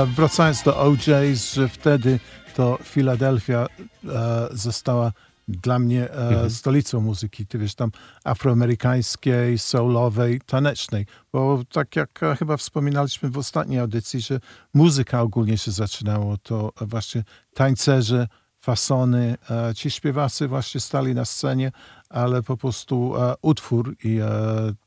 [0.05, 2.19] Wracając do OJ's, że wtedy
[2.55, 5.11] to Filadelfia e, została
[5.47, 6.49] dla mnie e, Mhm.
[6.49, 7.91] stolicą muzyki, ty wiesz, tam
[8.23, 14.39] afroamerykańskiej, soulowej, tanecznej, bo tak jak e, chyba wspominaliśmy w ostatniej audycji, że
[14.73, 17.23] muzyka ogólnie się zaczynało, to właśnie
[17.53, 18.27] tańcerze,
[18.61, 19.37] fasony,
[19.75, 21.71] ci śpiewacy właśnie stali na scenie,
[22.09, 24.19] ale po prostu utwór i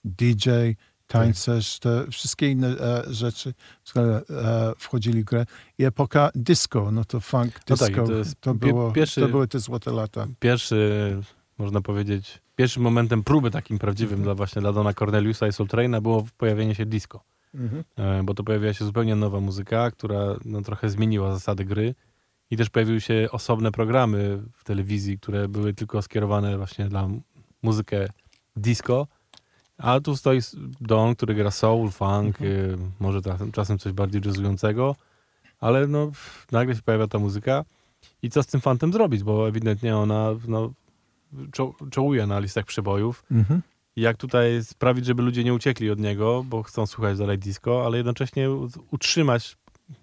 [0.04, 0.48] DJ,
[1.12, 3.54] tańcerz, te wszystkie inne e, rzeczy
[3.96, 4.22] e,
[4.78, 5.46] wchodzili w grę.
[5.78, 9.28] I epoka disco, no to funk No tak, disco, to jest to, było, pierwszy- to
[9.28, 10.26] były te złote lata.
[10.40, 11.18] Pierwszy,
[11.58, 16.00] można powiedzieć, pierwszym momentem próby takim prawdziwym dla właśnie dla Dona Corneliusa i Soul Traina
[16.00, 17.20] było pojawienie się disco.
[17.96, 21.94] E, bo to pojawiła się zupełnie nowa muzyka, która no, trochę zmieniła zasady gry
[22.50, 27.08] i też pojawiły się osobne programy w telewizji, które były tylko skierowane właśnie dla
[27.62, 28.08] muzykę
[28.56, 29.06] disco,
[29.78, 30.40] a tu stoi
[30.80, 33.20] Don, który gra soul, funk, y, może
[33.52, 34.96] czasem, coś bardziej jazzującego,
[35.60, 36.10] ale no
[36.52, 37.64] nagle się pojawia ta muzyka.
[38.22, 40.72] I co z tym fantem zrobić, bo ewidentnie ona no,
[41.52, 43.24] czo czołuje na listach przebojów.
[43.30, 43.62] Mhm.
[43.96, 47.96] jak tutaj sprawić, żeby ludzie nie uciekli od niego, bo chcą słuchać dalej disco, ale
[47.96, 48.50] jednocześnie
[48.90, 49.56] utrzymać,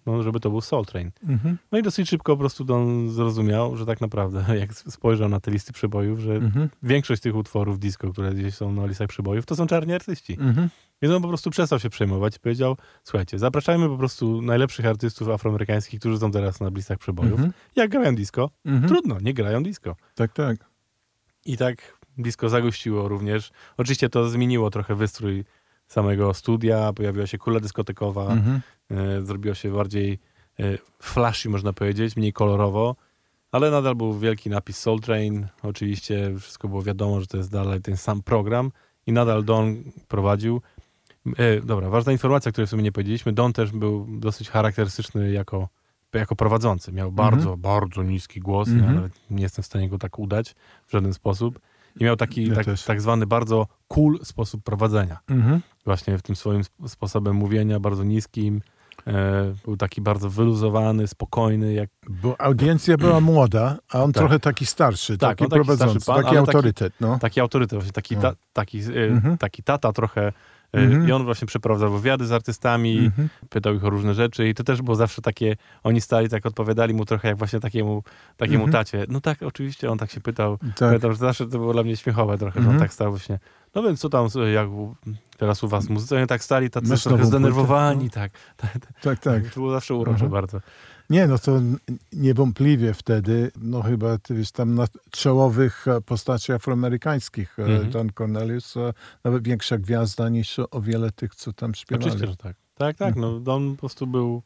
[0.06, 1.12] no, żeby to był Soul Train.
[1.24, 1.58] Mhm.
[1.72, 5.52] No i dosyć szybko po prostu Don zrozumiał, że tak naprawdę, jak spojrzał na te
[5.52, 6.70] listy przebojów, że Mhm.
[6.84, 10.34] większość tych utworów disco, które gdzieś są na listach przebojów, to są czarni artyści.
[10.40, 10.70] Mhm.
[11.02, 15.30] Więc on po prostu przestał się przejmować i powiedział, słuchajcie, zapraszajmy po prostu najlepszych artystów
[15.30, 17.32] afroamerykańskich, którzy są teraz na listach przebojów.
[17.34, 17.54] Mhm.
[17.76, 18.50] Jak grają disco?
[18.66, 18.88] Mhm.
[18.88, 19.96] Trudno, nie grają disco.
[20.16, 20.70] Tak, tak.
[21.46, 23.52] I tak disco zagościło również.
[23.78, 25.44] Oczywiście to zmieniło trochę wystrój
[25.88, 28.62] samego studia, pojawiła się kula dyskotekowa, Mhm.
[29.24, 30.20] Zrobiło się bardziej
[30.60, 30.64] e,
[31.00, 32.96] flashy, można powiedzieć, mniej kolorowo,
[33.52, 35.48] ale nadal był wielki napis Soul Train.
[35.64, 38.72] Oczywiście wszystko było wiadomo, że to jest dalej ten sam program
[39.08, 40.62] i nadal Don prowadził.
[41.38, 43.34] E, dobra, ważna informacja, której w sumie nie powiedzieliśmy.
[43.34, 45.70] Don też był dosyć charakterystyczny jako,
[46.14, 46.92] jako prowadzący.
[46.92, 48.68] Miał bardzo, bardzo niski głos.
[48.68, 48.96] Ja Mhm.
[48.96, 50.56] nawet nie jestem w stanie go tak udać
[50.88, 51.60] w żaden sposób.
[52.00, 55.62] I miał taki Ja tak, tak zwany bardzo cool sposób prowadzenia Mhm.
[55.86, 58.62] właśnie w tym swoim sp- sposobem mówienia, bardzo niskim.
[59.08, 64.22] E, był taki bardzo wyluzowany, spokojny, jak Bo audiencja była młoda, a on Tak.
[64.22, 66.94] trochę taki starszy, Tak, taki taki prowadzący, starszy pan, taki ale taki- autorytet.
[67.02, 67.20] No.
[67.20, 68.22] taki autorytet, właśnie taki, No.
[68.22, 69.38] ta, taki, e, Mhm.
[69.38, 70.34] taki tata trochę.
[70.74, 71.08] E, Mhm.
[71.10, 73.30] I on właśnie przeprowadzał wywiady z artystami, Mhm.
[73.50, 76.94] pytał ich o różne rzeczy i to też było zawsze takie, oni stali tak, odpowiadali
[76.94, 78.04] mu trochę jak właśnie takiemu,
[78.38, 78.72] takiemu Mhm.
[78.72, 79.06] tacie.
[79.10, 80.58] No tak, oczywiście, on tak się pytał.
[80.58, 80.76] Tak.
[80.80, 82.76] Pamiętam, że zawsze to było dla mnie śmiechowe trochę, że Mhm.
[82.76, 83.40] on tak stał właśnie.
[83.76, 84.68] No więc co tam, jak
[85.38, 86.18] teraz u was w muzyce?
[86.18, 88.32] Oni tak stali, tacy Masz trochę zdenerwowani, tak.
[88.58, 89.02] tak, tak.
[89.02, 89.44] Tak, tak.
[89.54, 90.32] To było zawsze urocze Mhm.
[90.32, 90.60] bardzo.
[91.10, 91.62] Nie, no to
[92.14, 97.90] niewątpliwie wtedy, no chyba ty wiesz, tam na czołowych e, postaci afroamerykańskich, e, Mhm.
[97.92, 98.94] Don Cornelius, e,
[99.24, 102.06] nawet większa gwiazda niż o wiele tych, co tam śpiewali.
[102.06, 102.56] Oczywiście, że tak.
[102.76, 103.16] Tak, tak.
[103.16, 104.42] No, Don po prostu był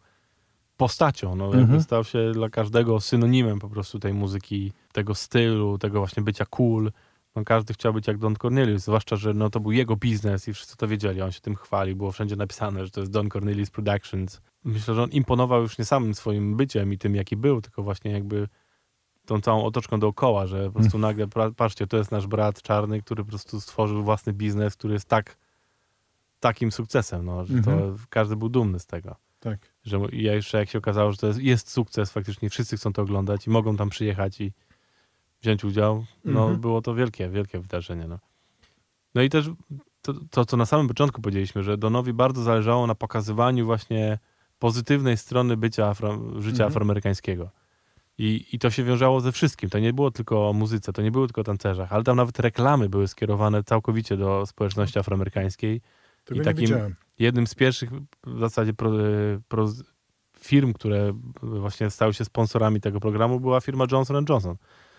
[0.78, 1.36] postacią.
[1.36, 1.82] No, Mhm.
[1.82, 6.91] stał się dla każdego synonimem po prostu tej muzyki, tego stylu, tego właśnie bycia cool.
[7.36, 10.53] No, każdy chciał być jak Don Cornelius, zwłaszcza, że no, to był jego biznes i
[10.53, 11.22] wszyscy to wiedzieli.
[11.22, 14.41] On się tym chwalił, było wszędzie napisane, że to jest Don Cornelius Productions.
[14.66, 18.11] Myślę, że on imponował już nie samym swoim byciem i tym, jaki był, tylko właśnie
[18.11, 18.47] jakby
[19.26, 23.01] tą całą otoczką dookoła, że po prostu nagle, pra- patrzcie, to jest nasz brat czarny,
[23.01, 25.38] który po prostu stworzył własny biznes, który jest tak
[26.39, 27.97] takim sukcesem, no, że to Mhm.
[28.09, 29.16] każdy był dumny z tego.
[29.39, 29.59] Tak.
[29.84, 33.01] Że i jeszcze jak się okazało, że to jest, jest sukces, faktycznie wszyscy chcą to
[33.01, 34.51] oglądać i mogą tam przyjechać i
[35.41, 36.59] wziąć udział, no Mhm.
[36.61, 38.07] było to wielkie, wielkie wydarzenie.
[38.07, 38.20] No,
[39.16, 39.49] no i też
[40.01, 44.20] to, to, co na samym początku powiedzieliśmy, że Donowi bardzo zależało na pokazywaniu właśnie
[44.68, 46.68] pozytywnej strony bycia afro, życia Mhm.
[46.68, 47.49] afroamerykańskiego.
[48.18, 49.70] I, I to się wiązało ze wszystkim.
[49.70, 52.39] To nie było tylko o muzyce, to nie było tylko o tancerzach, ale tam nawet
[52.39, 55.82] reklamy były skierowane całkowicie do społeczności afroamerykańskiej.
[56.26, 57.89] Tego nie takim- jednym z pierwszych
[58.28, 58.91] w zasadzie pro,
[59.47, 59.68] pro,
[60.39, 64.55] firm, które właśnie stały się sponsorami tego programu, była firma Johnson Johnson,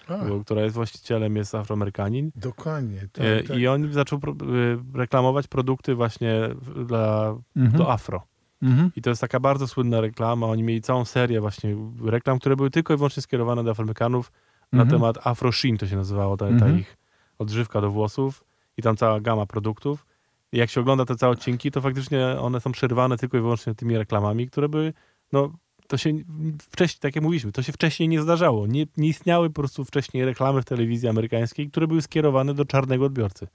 [0.08, 2.30] A, która jest właścicielem, jest Afroamerykanin.
[2.36, 3.00] dokładnie.
[3.12, 3.56] Tak, E, tak.
[3.58, 6.48] I on zaczął e, reklamować produkty właśnie
[6.86, 7.76] dla, Mhm.
[7.78, 8.22] do afro.
[8.62, 8.90] Mhm.
[8.96, 10.46] I to jest taka bardzo słynna reklama.
[10.46, 14.32] Oni mieli całą serię właśnie reklam, które były tylko i wyłącznie skierowane do Afroamerykanów
[14.72, 15.00] na Mhm.
[15.00, 16.78] temat Afro Sheen, to się nazywało, ta, ta Mhm.
[16.78, 16.96] ich
[17.38, 18.44] odżywka do włosów
[18.76, 20.06] i tam cała gama produktów.
[20.52, 23.74] I jak się ogląda te całe odcinki, to faktycznie one są przerywane tylko i wyłącznie
[23.74, 24.92] tymi reklamami, które były,
[25.32, 25.52] no
[25.88, 26.12] to się
[26.58, 28.66] wcześniej, tak jak mówiliśmy, to się wcześniej nie zdarzało.
[28.66, 33.04] Nie, nie istniały po prostu wcześniej reklamy w telewizji amerykańskiej, które były skierowane do czarnego
[33.04, 33.46] odbiorcy.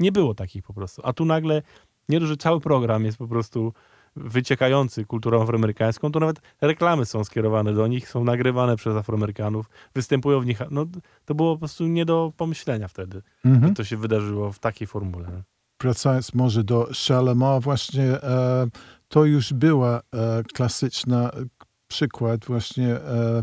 [0.00, 1.02] Nie było takich po prostu.
[1.04, 1.62] A tu nagle,
[2.08, 3.72] nie dość, że cały program jest po prostu
[4.18, 10.40] wyciekający kulturą afroamerykańską, to nawet reklamy są skierowane do nich, są nagrywane przez Afroamerykanów, występują
[10.40, 10.58] w nich.
[10.70, 10.86] No,
[11.24, 13.68] to było po prostu nie do pomyślenia wtedy, Mhm.
[13.68, 15.42] że to się wydarzyło w takiej formule.
[15.82, 18.66] wracając może do Charlemagne, właśnie e,
[19.08, 20.00] to już była e,
[20.54, 21.44] klasyczna e,
[21.88, 23.42] przykład właśnie e,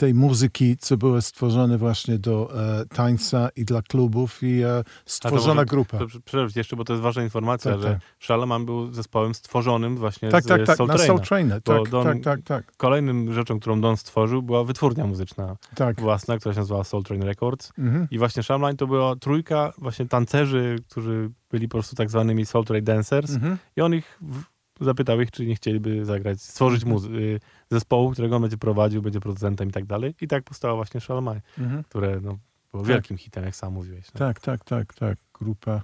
[0.00, 5.54] tej muzyki, co były stworzone właśnie do e, tańca i dla klubów i e, stworzona
[5.54, 5.98] może- grupa.
[6.24, 8.26] Przerwać jeszcze, bo to jest ważna informacja, Tak, że tak.
[8.28, 11.14] Charlemagne był zespołem stworzonym właśnie Tak, z tak, tak, Soul na Traina.
[11.14, 11.60] Soul Trainer.
[11.64, 16.00] Bo Tak, Don- tak, tak, tak, Kolejnym rzeczą, którą Don stworzył, była wytwórnia muzyczna tak.
[16.00, 17.72] własna, która się nazywała Soul Train Records.
[17.78, 18.08] Mhm.
[18.10, 22.64] I właśnie Charlemagne to była trójka właśnie tancerzy, którzy byli po prostu tak zwanymi Soul
[22.64, 23.30] Train Dancers.
[23.34, 23.58] Mhm.
[23.76, 24.42] I on ich w,
[24.80, 26.92] zapytał ich, czy nie chcieliby zagrać, stworzyć Mhm.
[26.98, 30.14] muzy- y, zespołu, którego on będzie prowadził, będzie producentem i tak dalej.
[30.20, 31.84] I tak powstała właśnie Charlemagne, Mhm.
[31.84, 32.38] które no,
[32.70, 32.88] było Tak.
[32.92, 34.06] wielkim hitem, jak sam mówiłeś.
[34.14, 34.18] No.
[34.18, 35.18] Tak, tak, tak, tak.
[35.40, 35.82] Grupa,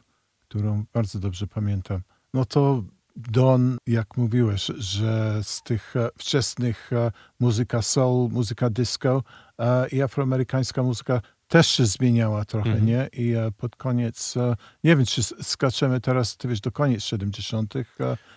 [0.48, 2.00] którą bardzo dobrze pamiętam.
[2.34, 2.82] No to
[3.18, 9.22] Don, jak mówiłeś, że z tych e, wczesnych e, muzyka soul, muzyka disco
[9.58, 12.86] e, i afroamerykańska muzyka też się zmieniała trochę, Mhm.
[12.86, 13.08] nie?
[13.12, 17.76] I e, pod koniec, e, nie wiem, czy skaczemy teraz, ty wiesz, do koniec 70.
[17.76, 17.84] E,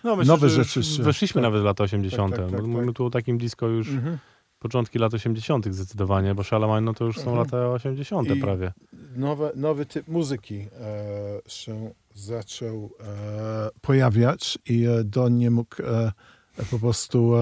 [0.04, 1.42] No, myślę, Nowe rzeczy Weszliśmy tak.
[1.42, 2.34] nawet w lata 80.
[2.36, 2.96] Tak, tak, tak, bo Mówimy tak.
[2.96, 4.18] tu o takim disco już mhm.
[4.58, 5.74] początki lat 80.
[5.74, 7.38] zdecydowanie, bo Charlemagne no to już są Mhm.
[7.38, 8.28] lata 80.
[8.36, 8.72] I- prawie.
[9.16, 10.68] nowe, nowy typ muzyki e,
[11.46, 16.12] się zaczął e, pojawiać i Don nie mógł e,
[16.70, 17.32] po prostu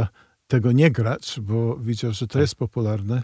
[0.47, 2.41] tego nie grać, bo widział, że to Tak.
[2.41, 3.23] jest popularne.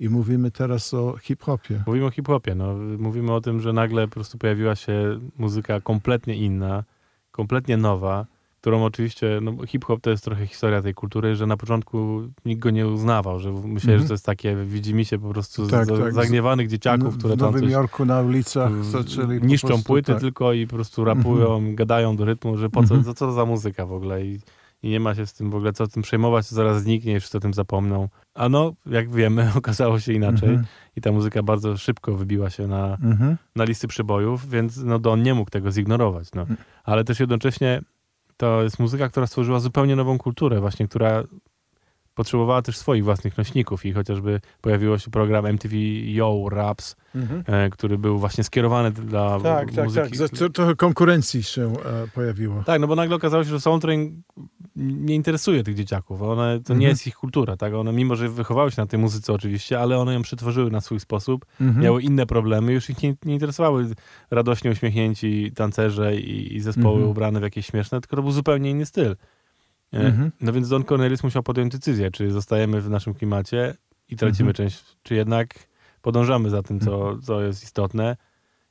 [0.00, 1.82] I mówimy teraz o hip-hopie.
[1.86, 2.74] Mówimy o hip-hopie, no.
[2.98, 6.84] Mówimy o tym, że nagle po prostu pojawiła się muzyka kompletnie inna,
[7.30, 8.26] kompletnie nowa,
[8.60, 12.70] którą oczywiście, no hip-hop to jest trochę historia tej kultury, że na początku nikt go
[12.70, 13.78] nie uznawał, że Mhm.
[13.98, 16.14] że to jest takie, widzimy się po prostu Tak, z, tak.
[16.14, 20.12] zagniewanych dzieciaków, które w tam Nowym coś Jorku na ulicach w- zaczęli niszczą prostu, płyty
[20.12, 20.20] tak.
[20.20, 23.04] tylko i po prostu rapują, gadają do rytmu, że po co, Mhm.
[23.04, 24.38] co, co to za muzyka w ogóle i,
[24.82, 27.20] i nie ma się z tym w ogóle co tym przejmować, to zaraz zniknie i
[27.20, 28.08] wszyscy o tym zapomną.
[28.34, 30.66] A no, jak wiemy, okazało się inaczej Mhm.
[30.96, 33.36] i ta muzyka bardzo szybko wybiła się na, Mhm.
[33.56, 36.28] na listy przybojów, więc no Don nie mógł tego zignorować.
[36.34, 36.42] No.
[36.42, 36.56] Mm.
[36.84, 37.82] Ale też jednocześnie
[38.36, 41.22] to jest muzyka, która stworzyła zupełnie nową kulturę, właśnie która
[42.16, 47.42] potrzebowała też swoich własnych nośników i chociażby pojawiło się program MTV Yo Raps, Mhm.
[47.46, 50.08] e, który był właśnie skierowany dla Tak, tak, muzyki.
[50.08, 50.16] tak.
[50.16, 52.62] Za- to- Trochę konkurencji się e, pojawiło.
[52.66, 54.22] Tak, no bo nagle okazało się, że Soul Train
[54.76, 56.22] nie interesuje tych dzieciaków.
[56.22, 56.90] One, to nie Mhm.
[56.90, 57.74] jest ich kultura, tak?
[57.74, 61.00] One mimo, że wychowały się na tej muzyce oczywiście, ale one ją przetworzyły na swój
[61.00, 61.84] sposób Mhm.
[61.84, 63.86] miały inne problemy, już ich nie, nie interesowały
[64.30, 67.10] radośnie uśmiechnięci tancerze i, i zespoły Mhm.
[67.10, 69.16] ubrane w jakieś śmieszne, tylko to był zupełnie inny styl.
[69.92, 70.32] Mhm.
[70.40, 73.74] No więc Don Cornelis musiał podjąć decyzję, czy zostajemy w naszym klimacie
[74.08, 74.54] i tracimy Mhm.
[74.70, 75.54] część, czy jednak
[76.02, 78.16] podążamy za tym, co, co jest istotne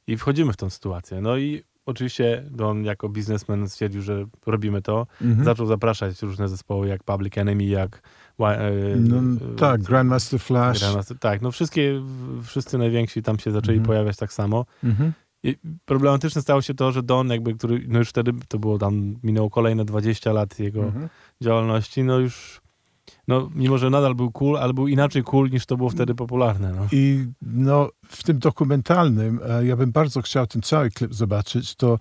[0.07, 1.22] i wchodzimy w tą sytuację.
[1.22, 5.07] No i oczywiście Don jako biznesmen stwierdził, że robimy to.
[5.22, 5.45] Mhm.
[5.45, 8.01] Zaczął zapraszać różne zespoły jak Public Enemy, jak...
[8.39, 10.80] e, No, e, tak, Grandmaster Flash.
[10.82, 12.01] Grandmaster- Tak, no wszystkie,
[12.43, 13.86] wszyscy najwięksi tam się zaczęli Mhm.
[13.88, 14.66] pojawiać tak samo.
[14.84, 15.11] Mhm.
[15.46, 19.16] I problematyczne stało się to, że Don, jakby, który, no już wtedy to było tam,
[19.24, 21.10] minęło kolejne 20 lat jego Mhm.
[21.43, 22.62] działalności, no już,
[23.28, 26.72] no mimo, że nadal był cool, ale był inaczej cool niż to było wtedy popularne,
[26.74, 26.88] no.
[26.91, 32.00] I no, w tym dokumentalnym, e, ja bym bardzo chciał ten cały klip zobaczyć, to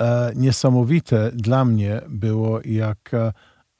[0.00, 3.32] e, niesamowite dla mnie było, jak, e,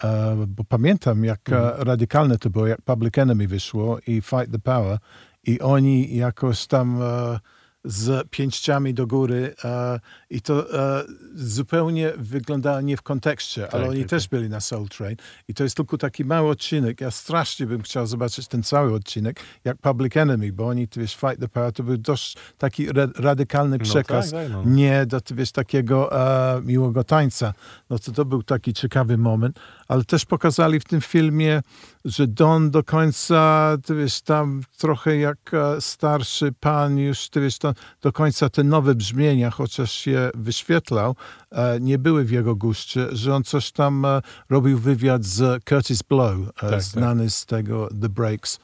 [0.05, 1.83] e, bo pamiętam, jak e, Mhm.
[1.89, 4.99] radykalne to było, jak Public Enemy wyszło i Fight the Power
[5.47, 7.41] i oni jakoś tam e,
[7.87, 13.91] z pięściami do góry e, i to e, zupełnie wyglądało nie w kontekście, ale Tak,
[13.91, 14.31] oni tak, też tak.
[14.31, 15.17] byli na Soul Train
[15.49, 17.01] i to jest tylko taki mały odcinek.
[17.01, 21.17] Ja strasznie bym chciał zobaczyć ten cały odcinek, jak Public Enemy, bo oni, ty wiesz,
[21.17, 24.63] Fight the Power, to był dość taki ra- radykalny No przekaz, tak, tak, no.
[24.67, 26.21] nie do, ty wiesz, takiego
[26.57, 27.55] e, miłego tańca.
[27.91, 29.59] No to to był taki ciekawy moment,
[29.89, 31.63] ale też pokazali w tym filmie,
[32.05, 37.59] że Don do końca, ty wiesz, tam trochę jak e, starszy pan już, ty wiesz,
[37.59, 41.17] to, do końca te nowe brzmienia, chociaż się wyświetlał,
[41.51, 46.03] e, nie były w jego guście, że on coś tam e, robił wywiad z Curtis
[46.03, 46.83] Blow, e, tak.
[46.83, 48.59] znany z tego The Breaks,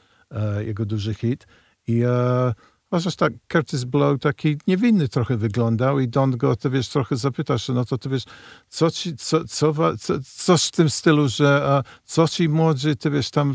[0.65, 1.47] jego duży hit.
[1.87, 2.03] I
[2.91, 7.59] chociaż tak Curtis Blow taki niewinny trochę wyglądał i Don go, ty wiesz, trochę zapytał
[7.59, 8.23] się, no to ty wiesz,
[8.69, 13.29] co ci, co, co, co, coś w tym stylu, że co ci młodzi, ty wiesz,
[13.29, 13.53] tam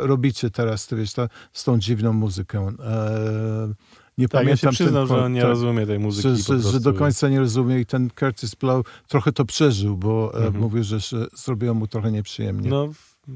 [0.00, 2.68] robicie teraz, ty wiesz, ta, z tą dziwną muzyką.
[2.68, 3.74] E,
[4.18, 4.72] nie Tak, ja się pamiętam.
[4.72, 7.38] przyznał, ten, że on nie tak, rozumie tej muzyki że, że, że do końca nie
[7.40, 10.58] rozumie i ten Curtis Blow trochę to przeżył, bo e, Mhm.
[10.62, 12.70] mówił, że, że zrobiło mu trochę nieprzyjemnie.
[12.70, 12.88] No,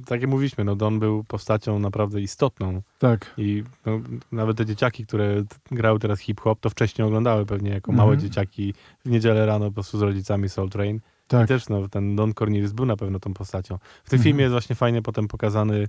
[0.07, 3.35] tak jak mówiliśmy, no Don był postacią naprawdę istotną tak.
[3.39, 4.01] i no,
[4.33, 8.28] nawet te dzieciaki, które grały teraz hip-hop, to wcześniej oglądały pewnie jako małe Mhm.
[8.30, 8.74] dzieciaki
[9.05, 10.97] w niedzielę rano po prostu z rodzicami Soul Train.
[10.97, 11.49] I Tak.
[11.49, 13.78] też no, ten Don Cornelius był na pewno tą postacią.
[14.05, 14.22] W tym Mhm.
[14.22, 15.89] filmie jest właśnie fajnie potem pokazany, e,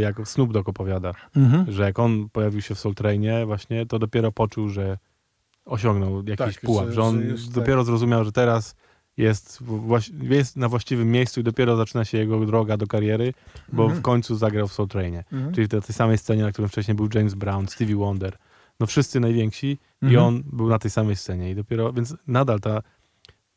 [0.00, 1.72] jak Snoop Dogg opowiada, Mhm.
[1.72, 4.98] że jak on pojawił się w Soul Trainie właśnie, to dopiero poczuł, że
[5.64, 7.54] osiągnął jakiś Tak, pułap, że- że, on że tak.
[7.54, 8.74] dopiero zrozumiał, że teraz
[9.16, 9.58] jest,
[10.22, 13.34] jest na właściwym miejscu i dopiero zaczyna się jego droga do kariery,
[13.72, 14.00] bo Mhm.
[14.00, 15.24] w końcu zagrał w Soul Trainie.
[15.32, 15.54] Mhm.
[15.54, 18.36] Czyli na tej samej scenie, na którym wcześniej był James Brown, Stevie Wonder.
[18.80, 20.24] No wszyscy najwięksi i Mhm.
[20.24, 21.50] on był na tej samej scenie.
[21.50, 22.82] I dopiero, więc nadal ta,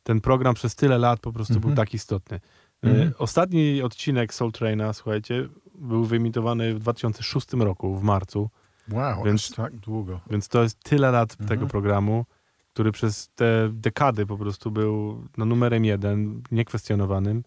[0.02, 1.68] ten program przez tyle lat po prostu Mhm.
[1.74, 2.40] był tak istotny.
[2.84, 3.12] E, Mhm.
[3.18, 5.48] Ostatni odcinek Soul Traina, słuchajcie,
[5.82, 8.50] był wyemitowany w 2006 roku, w marcu.
[8.92, 10.20] Wow, Więc- tak długo.
[10.30, 11.48] Więc to jest tyle lat Mhm.
[11.48, 12.24] tego programu,
[12.72, 17.42] który przez te dekady po prostu był no, numerem jeden, niekwestionowanym.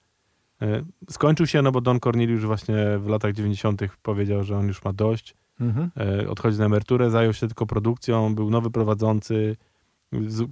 [0.62, 3.82] E, Skończył się, no bo Don Cornelius właśnie w latach 90.
[4.02, 5.92] powiedział, że on już ma dość, Mhm.
[5.98, 9.56] e, odchodzi na emeryturę, zajął się tylko produkcją, był nowy prowadzący,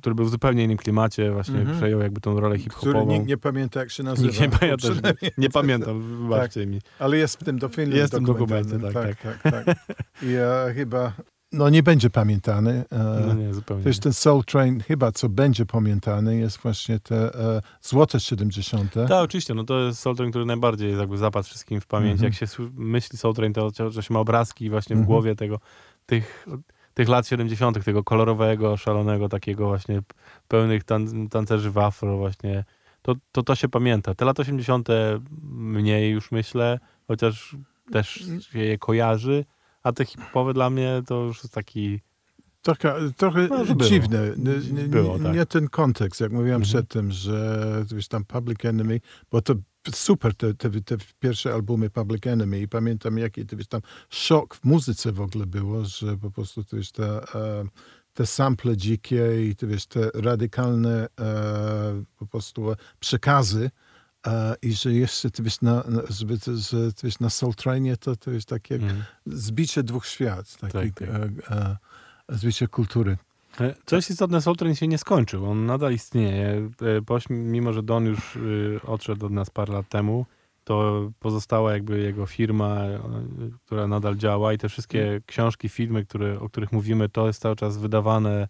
[0.02, 1.78] który był w zupełnie innym klimacie, właśnie Mhm.
[1.78, 3.12] przejął jakby tą rolę Który hip-hopową.
[3.14, 4.28] nikt nie pamięta, jak się nazywa.
[4.28, 6.82] Nikt nie pamięta, Przynajmniej- nie pamiętam, wybaczcie mi.
[7.00, 9.78] Ale jest w tym do filmu Jest w tym dokumencie, tak, tak, tak.
[10.22, 11.14] I e, chyba,
[11.52, 12.84] no nie będzie pamiętany.
[12.92, 13.84] E, No nie, zupełnie.
[13.84, 18.94] to jest ten Soul Train, chyba co będzie pamiętany, jest właśnie te e, złote 70.
[18.94, 22.12] Tak, oczywiście, no to jest Soul Train, który najbardziej jakby zapadł wszystkim w pamięć.
[22.12, 22.26] Mhm.
[22.32, 25.06] Jak się sły- myśli Soul Train, to, to się ma obrazki właśnie w Mhm.
[25.08, 25.60] głowie tego,
[26.06, 26.46] tych,
[26.94, 30.02] tych lat 70., tego kolorowego, szalonego, takiego właśnie
[30.48, 32.64] pełnych tan tancerzy w afro właśnie.
[33.02, 34.16] To, to to się pamięta.
[34.16, 34.88] Te lata 80.
[35.52, 37.56] mniej już myślę, chociaż
[37.92, 39.46] też się je kojarzy,
[39.84, 42.00] a te hip-hopowe dla mnie to już jest taki...
[42.62, 44.20] Trochę, trochę No, dziwne.
[44.88, 45.36] Było, tak.
[45.36, 46.64] nie ten kontekst, jak mówiłem Mhm.
[46.64, 49.00] przedtem, że wiesz, tam Public Enemy,
[49.32, 49.54] bo to
[49.94, 54.56] super te, te, te pierwsze albumy Public Enemy i pamiętam jaki to wiesz, tam szok
[54.56, 57.66] w muzyce w ogóle było, że po prostu to wiesz, te, e,
[58.14, 63.72] te sample dzikie i to wiesz, te radykalne e, po prostu przekazy
[64.28, 67.98] e, i że jeszcze ty wiesz, na, żeby, to- że, ty wiesz, na Soul Trainie
[67.98, 69.04] to, to jest takie jak Mm.
[69.26, 71.10] zbicie dwóch świat, taki, Tak,
[71.48, 71.78] tak.
[72.30, 73.18] Zbicie kultury.
[73.62, 75.46] E, Co jest istotne, Soul Train się nie skończył.
[75.46, 76.70] On nadal istnieje.
[76.82, 80.26] E, Mimo, że Don już y, odszedł od nas parę lat temu,
[80.64, 83.00] to pozostała jakby jego firma, e,
[83.66, 87.56] która nadal działa i te wszystkie książki, filmy, które, o których mówimy, to jest cały
[87.56, 88.48] czas wydawane,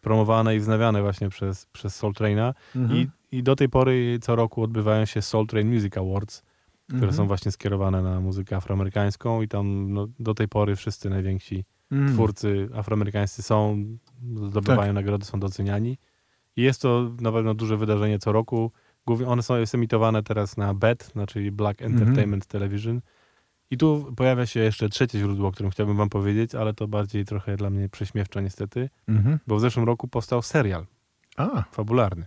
[0.00, 2.54] promowane i wznawiane właśnie przez, przez Soul Traina.
[2.76, 3.00] Mhm.
[3.00, 6.42] I, I do tej pory co roku odbywają się Soul Train Music Awards,
[6.86, 7.12] które Mhm.
[7.12, 12.12] są właśnie skierowane na muzykę afroamerykańską i tam no, do tej pory wszyscy najwięksi Mhm.
[12.14, 13.84] twórcy afroamerykańscy są,
[14.48, 15.98] zdobywają nagrody, są doceniani.
[16.56, 18.72] I jest to na pewno duże wydarzenie co roku.
[19.06, 23.00] Głównie one są jest emitowane teraz na BET, czyli Black Entertainment Television.
[23.70, 27.24] I tu pojawia się jeszcze trzecie źródło, o którym chciałbym wam powiedzieć, ale to bardziej
[27.24, 29.38] trochę dla mnie prześmiewcze niestety, Mhm.
[29.46, 30.86] bo w zeszłym roku powstał serial
[31.36, 32.26] A, fabularny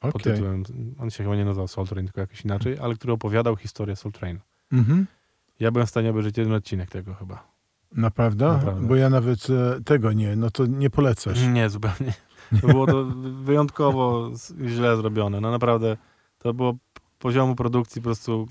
[0.00, 0.32] pod okej.
[0.32, 0.62] tytułem,
[0.98, 4.12] on się chyba nie nazywał Soul Train, tylko jakoś inaczej, ale który opowiadał historię Soul
[4.12, 4.38] Train.
[4.72, 5.06] Mhm.
[5.60, 7.49] Ja byłem w stanie obejrzeć jeden odcinek tego chyba.
[7.96, 8.48] Naprawdę?
[8.48, 8.86] Naprawdę.
[8.88, 11.42] Bo ja nawet e, tego nie, no to nie polecasz.
[11.46, 12.14] Nie, zupełnie.
[12.60, 13.04] To było to
[13.42, 14.30] wyjątkowo
[14.66, 15.40] źle zrobione.
[15.40, 15.96] No naprawdę,
[16.38, 16.74] to było
[17.18, 18.48] poziomu produkcji po prostu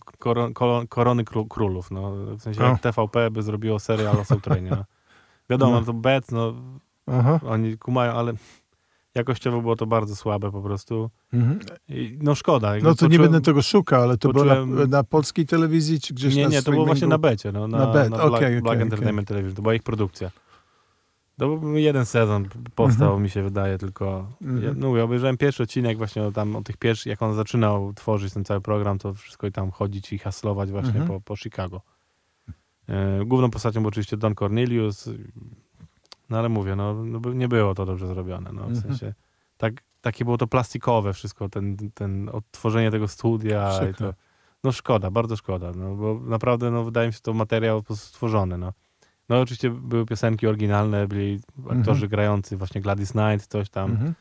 [0.90, 1.92] korony kró- królów.
[1.92, 2.12] No.
[2.12, 4.86] W sensie jak TVP by zrobiło serial o Soul No.
[5.50, 5.86] Wiadomo, No.
[5.86, 6.54] to bet, no
[7.08, 7.40] Aha.
[7.48, 8.34] oni kumają, ale
[9.16, 11.10] jakościowo było to bardzo słabe po prostu.
[11.34, 11.60] Mhm.
[11.89, 12.74] I, no szkoda.
[12.84, 16.14] No to nie będę tego szukał, ale to było poczułem- na, na polskiej telewizji, czy
[16.14, 18.34] gdzieś Nie, na nie, to było właśnie na becie, no, na, Na Bet, na Black,
[18.34, 19.55] okej, Black Entertainment Television.
[19.55, 20.32] To była ich produkcja.
[21.38, 22.45] To był jeden sezon
[22.76, 23.24] powstał, Mhm.
[23.24, 24.64] mi się wydaje, tylko Mhm.
[24.64, 27.93] ja, no, mówię, obejrzałem pierwszy odcinek właśnie o tam o tych pierwszych, jak on zaczynał
[27.93, 31.07] tworzyć ten cały program, to wszystko i tam chodzić i haslować właśnie Mhm.
[31.07, 31.82] po, po Chicago.
[32.89, 35.10] E, główną postacią był oczywiście Don Cornelius,
[36.30, 38.82] no ale mówię, no, no nie było to dobrze zrobione, no w Mhm.
[38.82, 39.14] sensie
[39.58, 44.14] tak, takie było to plastikowe wszystko, ten, ten odtworzenie tego studia i to,
[44.64, 48.08] no szkoda, bardzo szkoda, no bo naprawdę no, wydaje mi się to materiał po prostu
[48.08, 48.74] stworzony, no.
[49.30, 52.10] No oczywiście były piosenki oryginalne, byli aktorzy Mhm.
[52.10, 54.14] grający, właśnie Gladys Knight, coś tam, Mhm.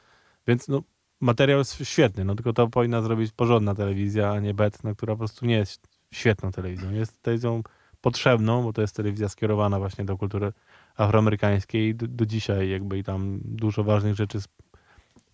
[0.47, 0.83] więc no
[1.21, 5.15] materiał jest świetny, no tylko to powinna zrobić porządna telewizja, a nie bet, no, która
[5.15, 6.91] po prostu nie jest świetną telewizją.
[6.91, 7.63] Jest telewizją
[8.01, 10.53] potrzebną, bo to jest telewizja skierowana właśnie do kultury
[10.99, 14.39] afroamerykańskiej do, do dzisiaj jakby i tam dużo ważnych rzeczy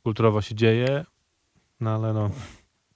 [0.03, 1.05] kulturowo się dzieje,
[1.81, 2.31] no ale no,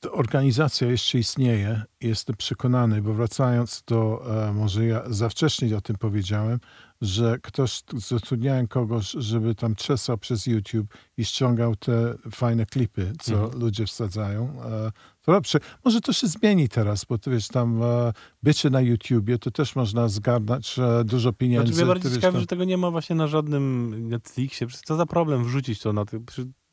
[0.01, 5.81] Ta organizacja jeszcze istnieje, jestem przekonany, bo wracając do, e, może ja za wcześnie o
[5.81, 6.59] tym powiedziałem,
[7.01, 13.35] że ktoś, zatrudniałem kogoś, żeby tam czesał przez YouTube i ściągał te fajne klipy, co
[13.45, 13.61] Mhm.
[13.61, 14.63] ludzie wsadzają.
[14.65, 14.93] E,
[15.23, 15.59] to lepsze.
[15.85, 19.77] Może to się zmieni teraz, bo ty wiesz, tam e, bycie na YouTubie, to też
[19.77, 21.67] można zgarnąć dużo pieniędzy.
[21.73, 24.67] Znaczy, mnie bardziej ciekawi, tam- że tego nie ma właśnie na żadnym Netflixie.
[24.85, 26.05] Co za problem wrzucić to na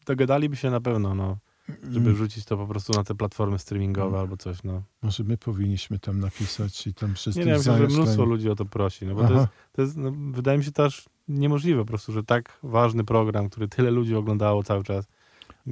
[0.06, 1.38] Dogadaliby się na pewno, no,
[1.84, 2.14] żeby Mm.
[2.14, 4.20] wrzucić to po prostu na te platformy streamingowe Mm.
[4.20, 4.82] albo coś, no.
[5.02, 8.56] Może my powinniśmy tam napisać i tam wszyscy Nie wiem, myślę, że mnóstwo ludzi o
[8.56, 9.36] to prosi, no bo to Aha.
[9.36, 13.50] jest, to jest no, wydaje mi się też niemożliwe po prostu, że tak ważny program,
[13.50, 15.06] który tyle ludzi oglądało cały czas,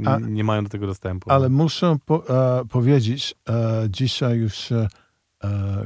[0.06, 1.32] A- nie mają do tego dostępu.
[1.32, 2.30] Ale muszę po,
[2.60, 4.88] e, powiedzieć, e, dzisiaj już e,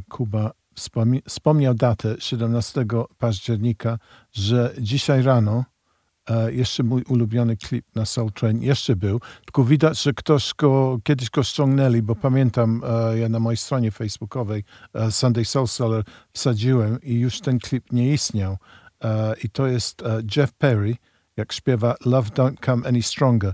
[0.10, 2.86] Kuba wspomni- wspomniał datę 17
[3.18, 4.00] października,
[4.34, 5.64] że dzisiaj rano e,
[6.52, 11.30] jeszcze mój ulubiony klip na Soul Train jeszcze był, tylko widać, że ktoś go, kiedyś
[11.30, 14.64] go ściągnęli, bo pamiętam, e, ja na mojej stronie facebookowej
[14.94, 16.04] e, Sunday Soul Seller
[16.34, 18.58] wsadziłem i już ten klip nie istniał.
[19.04, 20.96] E, I to jest e, Jeff Perry,
[21.38, 23.54] jak śpiewa Love Don't Come Any Stronger.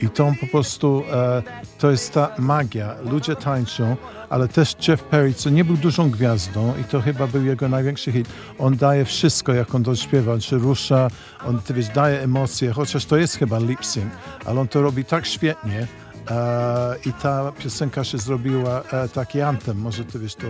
[0.00, 1.42] I to po prostu, e,
[1.78, 2.94] to jest ta magia.
[3.10, 3.96] Ludzie tańczą,
[4.30, 8.12] ale też Jeff Perry, co nie był dużą gwiazdą i to chyba był jego największy
[8.12, 8.28] hit.
[8.58, 11.08] On daje wszystko, jak on to śpiewa, on się rusza,
[11.46, 14.12] on ty wiesz, daje emocje, chociaż to jest chyba lip sync,
[14.44, 15.86] ale on to robi tak świetnie.
[16.30, 19.78] E, I ta piosenka się zrobiła e, taki anthem.
[19.78, 20.46] Może ty wiesz, to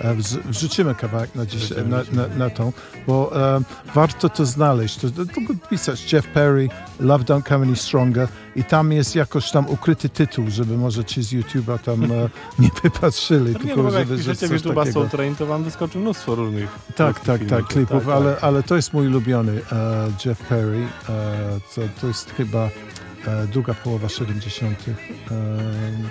[0.00, 2.72] e, wrz- wrzucimy kawałek na, dziś, na, na, na tą,
[3.06, 3.32] bo
[3.94, 4.96] warto to znaleźć.
[4.96, 6.68] To, to, to pisać Jeff Perry,
[7.00, 11.22] Love Don't Come Any Stronger i tam jest jakoś tam ukryty tytuł, żeby może ci
[11.22, 12.00] z YouTube'a tam
[12.58, 13.54] nie wypatrzyli.
[13.54, 14.92] Tylko no, żeby, że coś YouTube'a takiego.
[14.92, 18.44] Soul Train, to wam wyskoczy mnóstwo różnych Tak, tak, tak, klipów, tak, ale, tak.
[18.44, 19.60] ale to jest mój ulubiony
[20.24, 20.86] Jeff Perry.
[21.74, 22.68] To, to jest chyba
[23.52, 24.84] druga połowa 70.
[25.30, 26.08] Um,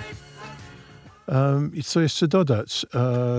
[1.28, 2.86] um, I co jeszcze dodać?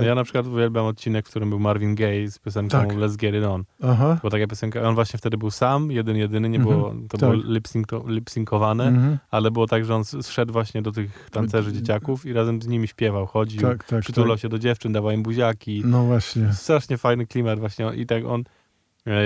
[0.02, 2.90] E, Ja na przykład uwielbiam odcinek, w którym był Marvin Gaye z piosenką Tak.
[2.98, 3.64] Let's Get It On.
[3.84, 4.18] aha.
[4.22, 7.20] Była taka piosenka, on właśnie wtedy był sam, jeden, jedyny, nie Mhm, było, to tak.
[7.20, 9.18] było lip-synko- lip-synkowane, Mhm.
[9.32, 12.88] ale było tak, że on zszedł właśnie do tych tancerzy dzieciaków i razem z nimi
[12.88, 14.40] śpiewał, chodził, Tak, tak, przytulał tak.
[14.42, 15.82] się do dziewczyn, dawał im buziaki.
[15.86, 16.54] No właśnie.
[16.54, 18.46] Strasznie fajny klimat właśnie i tak on, e,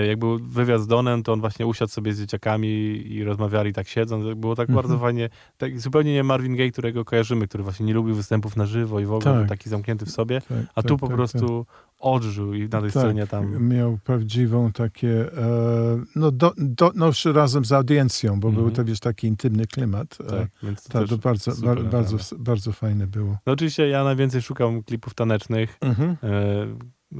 [0.08, 2.68] jak był wywiad z Donem, to on właśnie usiadł sobie z dzieciakami
[3.14, 4.40] i rozmawiali tak siedząc.
[4.40, 4.76] Było tak Mhm.
[4.84, 8.66] bardzo fajnie, tak zupełnie nie Marvin Gaye, którego kojarzymy, który właśnie nie lubił występów na
[8.66, 9.40] żywo i w ogóle Tak.
[9.40, 11.66] był taki zamknięty w sobie, Tak, a tak, tu po tak, prostu
[12.00, 13.04] odżył i na tej tak.
[13.04, 13.68] scenie Tak, tam...
[13.68, 18.66] miał prawdziwą takie, e, no, do, do, no razem z audiencją, bo Mhm.
[18.66, 20.18] był to wiesz, taki intymny klimat.
[20.22, 23.38] E, Tak, więc to tak, to bardzo, bar, bardzo, bardzo fajne było.
[23.46, 26.10] No oczywiście ja najwięcej szukam klipów tanecznych, Mhm.
[26.24, 26.68] e,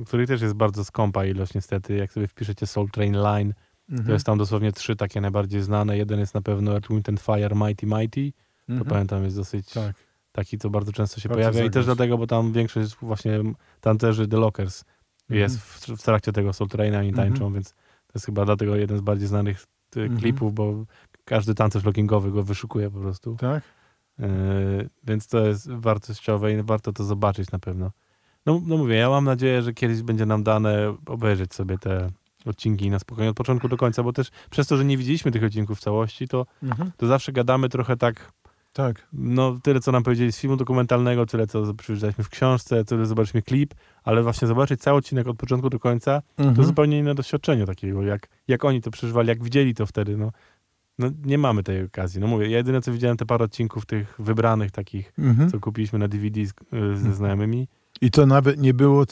[0.06, 1.96] których też jest bardzo skąpa ilość niestety.
[1.96, 3.54] Jak sobie wpiszecie Soul Train Line,
[3.88, 4.10] to Mhm.
[4.14, 5.98] jest tam dosłownie trzy takie najbardziej znane.
[5.98, 8.32] Jeden jest na pewno Earth, Wind and Fire Mighty Mighty.
[8.68, 8.90] To Mhm.
[8.90, 9.96] pamiętam jest dosyć Tak.
[10.32, 11.60] taki, co bardzo często się Bardzo pojawia.
[11.60, 11.74] I zagrać.
[11.74, 13.40] też dlatego, bo tam większość właśnie
[13.82, 14.84] tancerzy The Lockers
[15.30, 17.30] jest w, w trakcie tego Soul Traina i Mhm.
[17.30, 17.70] tańczą, więc
[18.08, 19.66] to jest chyba dlatego jeden z bardziej znanych
[19.98, 20.20] y, Mhm.
[20.20, 20.86] klipów, bo
[21.26, 23.36] każdy tancerz lockingowy go wyszukuje po prostu.
[23.36, 23.64] Tak?
[24.20, 27.92] Yy, więc to jest wartościowe i warto to zobaczyć na pewno.
[28.50, 32.10] No, no mówię, ja mam nadzieję, że kiedyś będzie nam dane obejrzeć sobie te
[32.46, 35.44] odcinki na spokojnie od początku do końca, bo też przez to, że nie widzieliśmy tych
[35.44, 36.92] odcinków w całości, to, Mhm.
[36.98, 38.32] to zawsze gadamy trochę tak,
[38.74, 39.08] Tak.
[39.14, 43.42] no tyle co nam powiedzieli z filmu dokumentalnego, tyle co przeczytaliśmy w książce, tyle zobaczyliśmy
[43.42, 43.74] klip,
[44.04, 46.68] ale właśnie zobaczyć cały odcinek od początku do końca, to Mhm.
[46.68, 50.32] zupełnie inne doświadczenie takiego, jak, jak oni to przeżywali, jak widzieli to wtedy, no.
[51.00, 52.22] No nie mamy tej okazji.
[52.22, 55.50] No mówię, ja jedyne co widziałem te parę odcinków tych wybranych takich Mhm.
[55.52, 57.68] co kupiliśmy na DVD z, y, ze znajomymi.
[58.02, 59.06] I to nawet nie było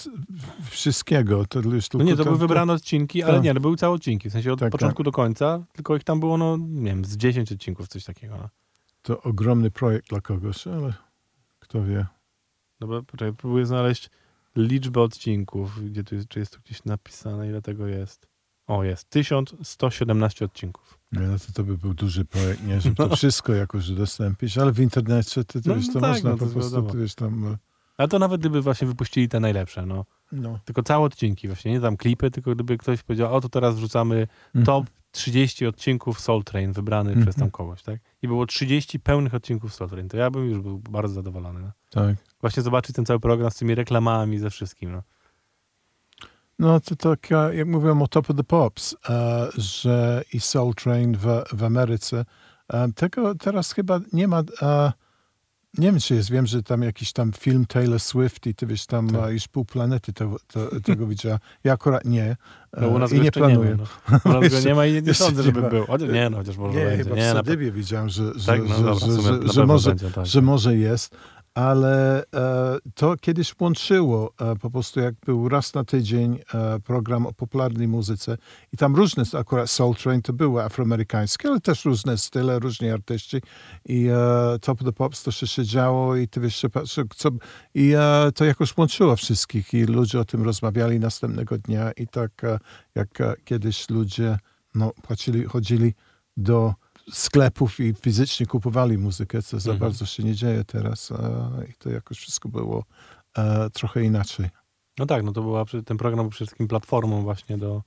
[0.70, 1.46] wszystkiego.
[1.46, 3.44] To już No tylko nie, to tam- były wybrane odcinki, ale tak.
[3.44, 4.30] nie, to były całe odcinki.
[4.30, 7.18] W sensie od Tak, początku do końca, tylko ich tam było, no nie wiem, z
[7.18, 8.38] 10 odcinków, coś takiego.
[8.38, 8.50] No.
[9.02, 10.94] To ogromny projekt dla kogoś, ale
[11.60, 12.06] kto wie.
[12.80, 14.10] Dobra, poczekaj, próbuję znaleźć
[14.56, 18.28] liczbę odcinków, gdzie tu jest, czy jest tu gdzieś napisane, ile tego jest.
[18.68, 19.10] O, jest.
[19.10, 21.00] 1117 odcinków.
[21.12, 22.82] Nie, no to, to by był duży projekt, nie?
[22.82, 26.10] Żeby to wszystko jakoś udostępnić, ale w internecie to, to, No, wiesz, no to tak,
[26.12, 26.94] można no to po prostu, wiadomo.
[27.02, 27.58] wiesz, tam...
[27.98, 30.06] Ale to nawet gdyby właśnie wypuścili te najlepsze, no.
[30.32, 30.60] No.
[30.66, 34.28] Tylko całe odcinki właśnie, nie tam klipy, tylko gdyby ktoś powiedział, o to teraz wrzucamy
[34.66, 37.26] top 30 odcinków Soul Train wybrany Mhm.
[37.26, 38.00] przez tam kogoś, tak?
[38.22, 41.60] I było 30 pełnych odcinków Soul Train, to ja bym już był bardzo zadowolony.
[41.62, 41.72] No.
[41.90, 42.16] Tak.
[42.42, 44.92] Właśnie zobaczyć ten cały program z tymi reklamami, ze wszystkim.
[44.92, 45.04] No.
[46.60, 51.18] No to tak, jak mówiłem o Top of the Pops, e, że i Soul Train
[51.18, 52.26] w, w Ameryce,
[52.74, 54.92] e, tego teraz chyba nie ma, e,
[55.78, 58.86] nie wiem czy jest, wiem, że tam jakiś tam film Taylor Swift i ty wiesz,
[58.86, 59.30] tam Tak.
[59.30, 60.14] e, już pół planety
[60.84, 61.40] tego widziała.
[61.64, 62.24] Ja akurat nie
[62.74, 63.70] e, No, u nas i nie planuję.
[63.70, 64.32] Nie, ma, no.
[64.38, 65.70] U nas go nie ma i nie, nie sądzę, żeby ma.
[65.70, 65.86] był.
[65.86, 67.04] Chociaż, nie, no, chociaż może Nie, będzie.
[67.04, 69.90] chyba Nie, w na, widziałem, że, że, tak, no że, dobra, że, że, że, może,
[69.90, 70.26] będzie, tak.
[70.26, 71.16] że może jest.
[71.58, 77.26] Ale e, to kiedyś łączyło e, po prostu jak był raz na tydzień e, program
[77.26, 78.38] o popularnej muzyce
[78.74, 83.42] i tam różne, akurat Soul Train to były afroamerykańskie, ale też różne style, różni artyści
[83.86, 84.10] i
[84.62, 86.66] Top of the Pops to się działo i ty wiesz,
[87.16, 87.30] co,
[87.76, 87.94] i
[88.36, 92.42] to jakoś łączyło wszystkich i ludzie o tym rozmawiali następnego dnia i tak
[92.96, 93.10] jak
[93.46, 94.38] kiedyś ludzie
[94.76, 95.94] no, płacili, chodzili
[96.38, 96.74] do
[97.12, 99.80] sklepów i fizycznie kupowali muzykę, co za Mhm.
[99.92, 101.14] bardzo się nie dzieje teraz
[101.70, 102.84] i to jakoś wszystko było
[103.38, 104.50] e, trochę inaczej.
[105.00, 107.82] No tak, no to była, ten program był przede wszystkim platformą właśnie do, do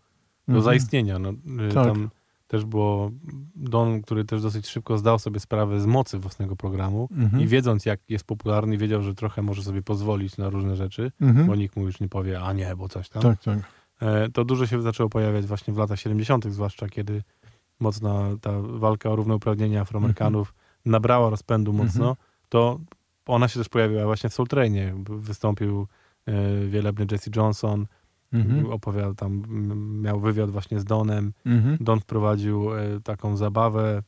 [0.48, 0.64] Mhm.
[0.64, 1.18] zaistnienia.
[1.18, 1.86] No, y, Tak.
[1.86, 2.10] Tam
[2.46, 3.10] też było
[3.56, 7.42] Don, który też dosyć szybko zdał sobie sprawę z mocy własnego programu Mhm.
[7.42, 11.46] i wiedząc, jak jest popularny, wiedział, że trochę może sobie pozwolić na różne rzeczy, Mhm.
[11.46, 13.22] bo nikt mu już nie powie, a nie, bo coś tam.
[13.22, 13.58] Tak, tak.
[14.00, 17.22] E, To dużo się zaczęło pojawiać właśnie w latach 70., zwłaszcza kiedy
[17.80, 20.64] mocna ta walka o równouprawnienie Afroamerykanów Mhm.
[20.84, 22.16] nabrała rozpędu mocno,
[22.48, 22.80] to
[23.26, 24.94] ona się też pojawiła właśnie w Soul Trainie.
[25.08, 25.86] Wystąpił
[26.26, 27.86] e, wielebny Jesse Johnson,
[28.32, 28.66] Mhm.
[28.72, 29.42] opowiadał tam,
[30.02, 31.32] miał wywiad właśnie z Donem.
[31.46, 31.76] Mhm.
[31.80, 34.02] Don wprowadził e, taką zabawę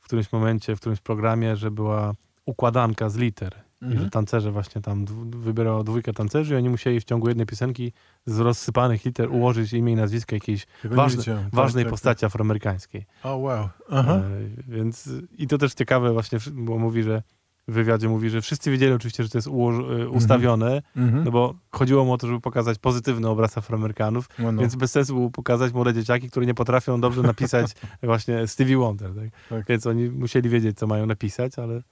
[0.00, 2.12] w którymś momencie, w którymś programie, że była
[2.46, 3.54] układanka z liter.
[3.82, 4.04] I Mhm.
[4.04, 7.92] że tancerze właśnie tam wybierało dwójkę tancerzy i oni musieli w ciągu jednej piosenki
[8.26, 11.24] z rozsypanych liter ułożyć imię i nazwisko jakiejś ważne.
[11.24, 13.06] Tak, ważnej tak, postaci afroamerykańskiej.
[13.22, 13.32] Tak.
[13.32, 13.68] O, wow.
[13.90, 14.14] Aha.
[14.14, 14.22] E,
[14.68, 17.22] więc i to też ciekawe właśnie, bo mówi, że
[17.68, 21.24] w wywiadzie mówi, że wszyscy wiedzieli oczywiście, że to jest e, ustawione, Mhm.
[21.24, 24.60] no bo chodziło mu o to, żeby pokazać pozytywny obraz Afroamerykanów, No, no.
[24.60, 27.66] więc bez sensu było pokazać młode dzieciaki, które nie potrafią dobrze napisać
[28.02, 29.14] właśnie Stevie Wonder.
[29.14, 29.28] Tak?
[29.48, 29.66] Tak.
[29.68, 31.82] Więc oni musieli wiedzieć, co mają napisać, ale,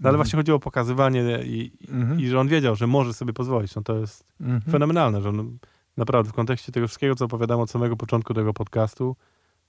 [0.00, 0.16] no, ale Mhm.
[0.16, 2.20] właśnie chodziło o pokazywanie i, Mhm.
[2.20, 3.74] i że on wiedział, że może sobie pozwolić.
[3.74, 4.60] No to jest Mhm.
[4.72, 5.58] fenomenalne, że on,
[5.96, 9.16] naprawdę w kontekście tego wszystkiego, co opowiadam od samego początku tego podcastu,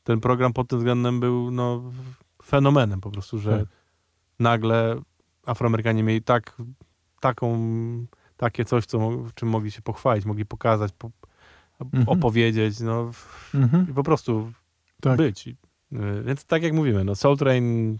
[0.04, 1.92] ten program pod tym względem był no,
[2.44, 3.68] fenomenem po prostu, że Tak.
[4.40, 5.02] nagle
[5.46, 6.58] Afroamerykanie mieli tak,
[7.20, 7.60] taką,
[8.38, 11.10] takie coś, co, czym mogli się pochwalić, mogli pokazać, po,
[12.08, 13.12] opowiedzieć, no
[13.90, 14.52] i po prostu
[15.02, 15.18] Tak.
[15.18, 15.48] być.
[15.48, 15.56] Y,
[16.26, 17.98] Więc tak jak mówimy, no Soul Train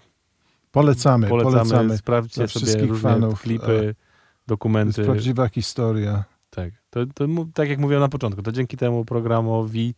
[0.72, 1.98] Polecamy, polecamy, polecamy.
[1.98, 4.00] sprawdźcie sobie wszystkich różne fanów, klipy, To jest
[4.48, 5.04] dokumenty.
[5.04, 6.24] prawdziwa historia.
[6.50, 9.96] Tak, to, to, tak jak mówiłem na początku, to dzięki temu programowi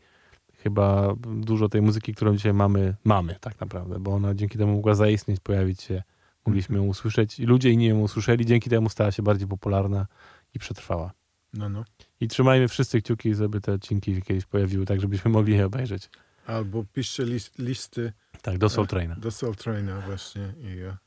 [0.54, 4.96] chyba dużo tej muzyki, którą dzisiaj mamy, mamy tak naprawdę, bo ona dzięki temu mogła
[4.96, 6.04] zaistnieć, pojawić się,
[6.46, 10.08] mogliśmy ją usłyszeć i ludzie inni ją usłyszeli, dzięki temu stała się bardziej popularna
[10.54, 11.12] i przetrwała.
[11.54, 11.86] No, no.
[12.20, 16.10] I trzymajmy wszyscy kciuki, żeby te odcinki kiedyś pojawiły, tak żebyśmy mogli je obejrzeć.
[16.48, 19.16] Albo piszcie list, listy Tak, do Soul Traina.
[19.16, 20.54] do Soul Traina właśnie.
[20.60, 20.98] I, e,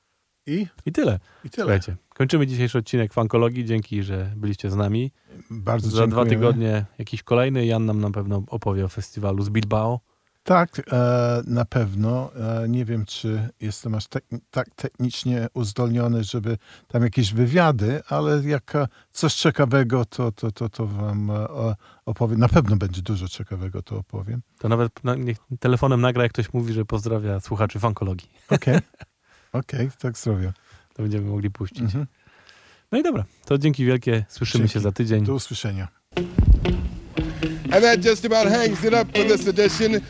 [0.46, 1.18] i, I tyle.
[1.44, 1.64] i tyle.
[1.64, 3.64] Słuchajcie, kończymy dzisiejszy odcinek Fankologii.
[3.64, 5.12] Dzięki, że byliście z nami.
[5.50, 6.30] Bardzo Za dwa dziękujemy.
[6.30, 7.66] tygodnie jakiś kolejny.
[7.66, 10.00] Jan nam na pewno opowie o festiwalu z Bilbao.
[10.44, 12.30] Tak, e, na pewno.
[12.62, 16.58] E, nie wiem, czy jestem aż tek- tak technicznie uzdolniony, żeby
[16.88, 21.30] tam jakieś wywiady, ale jak e, coś ciekawego, to, to, to, to wam
[22.06, 22.38] opowiem.
[22.40, 24.42] Na pewno będzie dużo ciekawego, to opowiem.
[24.58, 28.28] To nawet na, niech telefonem nagra, jak ktoś mówi, że pozdrawia słuchaczy fankologii.
[28.50, 28.78] Okej,
[29.52, 30.52] okej, tak zrobię.
[30.94, 31.80] To będziemy mogli puścić.
[31.82, 32.06] Mhm.
[32.92, 34.24] No i dobra, to dzięki wielkie.
[34.28, 34.72] Słyszymy Dzięki.
[34.74, 35.24] się za tydzień.
[35.24, 35.88] Do usłyszenia.
[37.74, 40.00] And that just about hangs it up for this edition.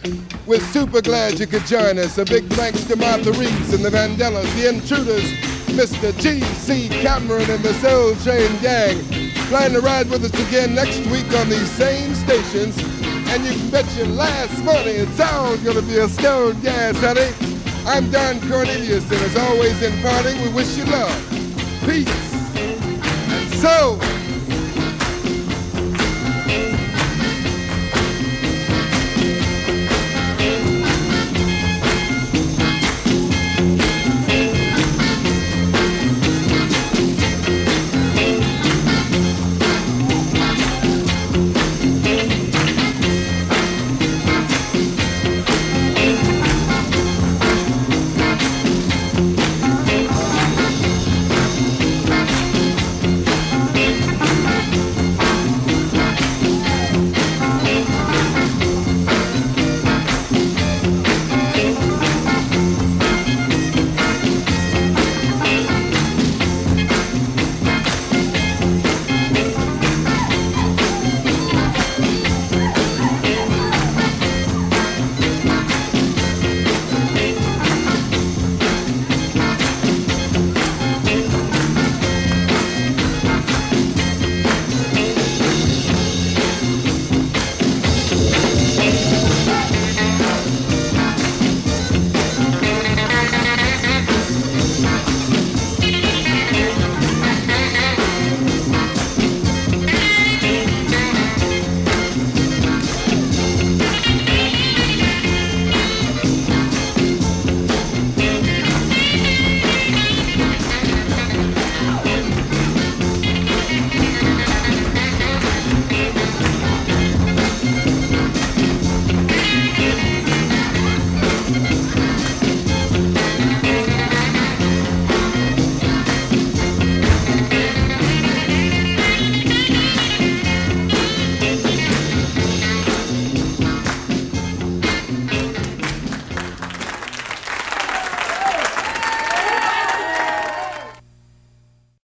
[0.45, 2.19] We're super glad you could join us.
[2.19, 5.25] A big thanks to Martha Reeves and the Vandellas, the Intruders,
[5.73, 6.13] Mr.
[6.21, 6.91] G.C.
[6.91, 9.03] Cameron and the Soul Train Gang.
[9.49, 12.77] Plan to ride with us again next week on these same stations.
[13.33, 17.33] And you can bet your last money it's all gonna be a stone gas, honey.
[17.87, 21.17] I'm Don Cornelius, and as always in parting, we wish you love,
[21.87, 22.13] peace,
[22.57, 24.24] and soul.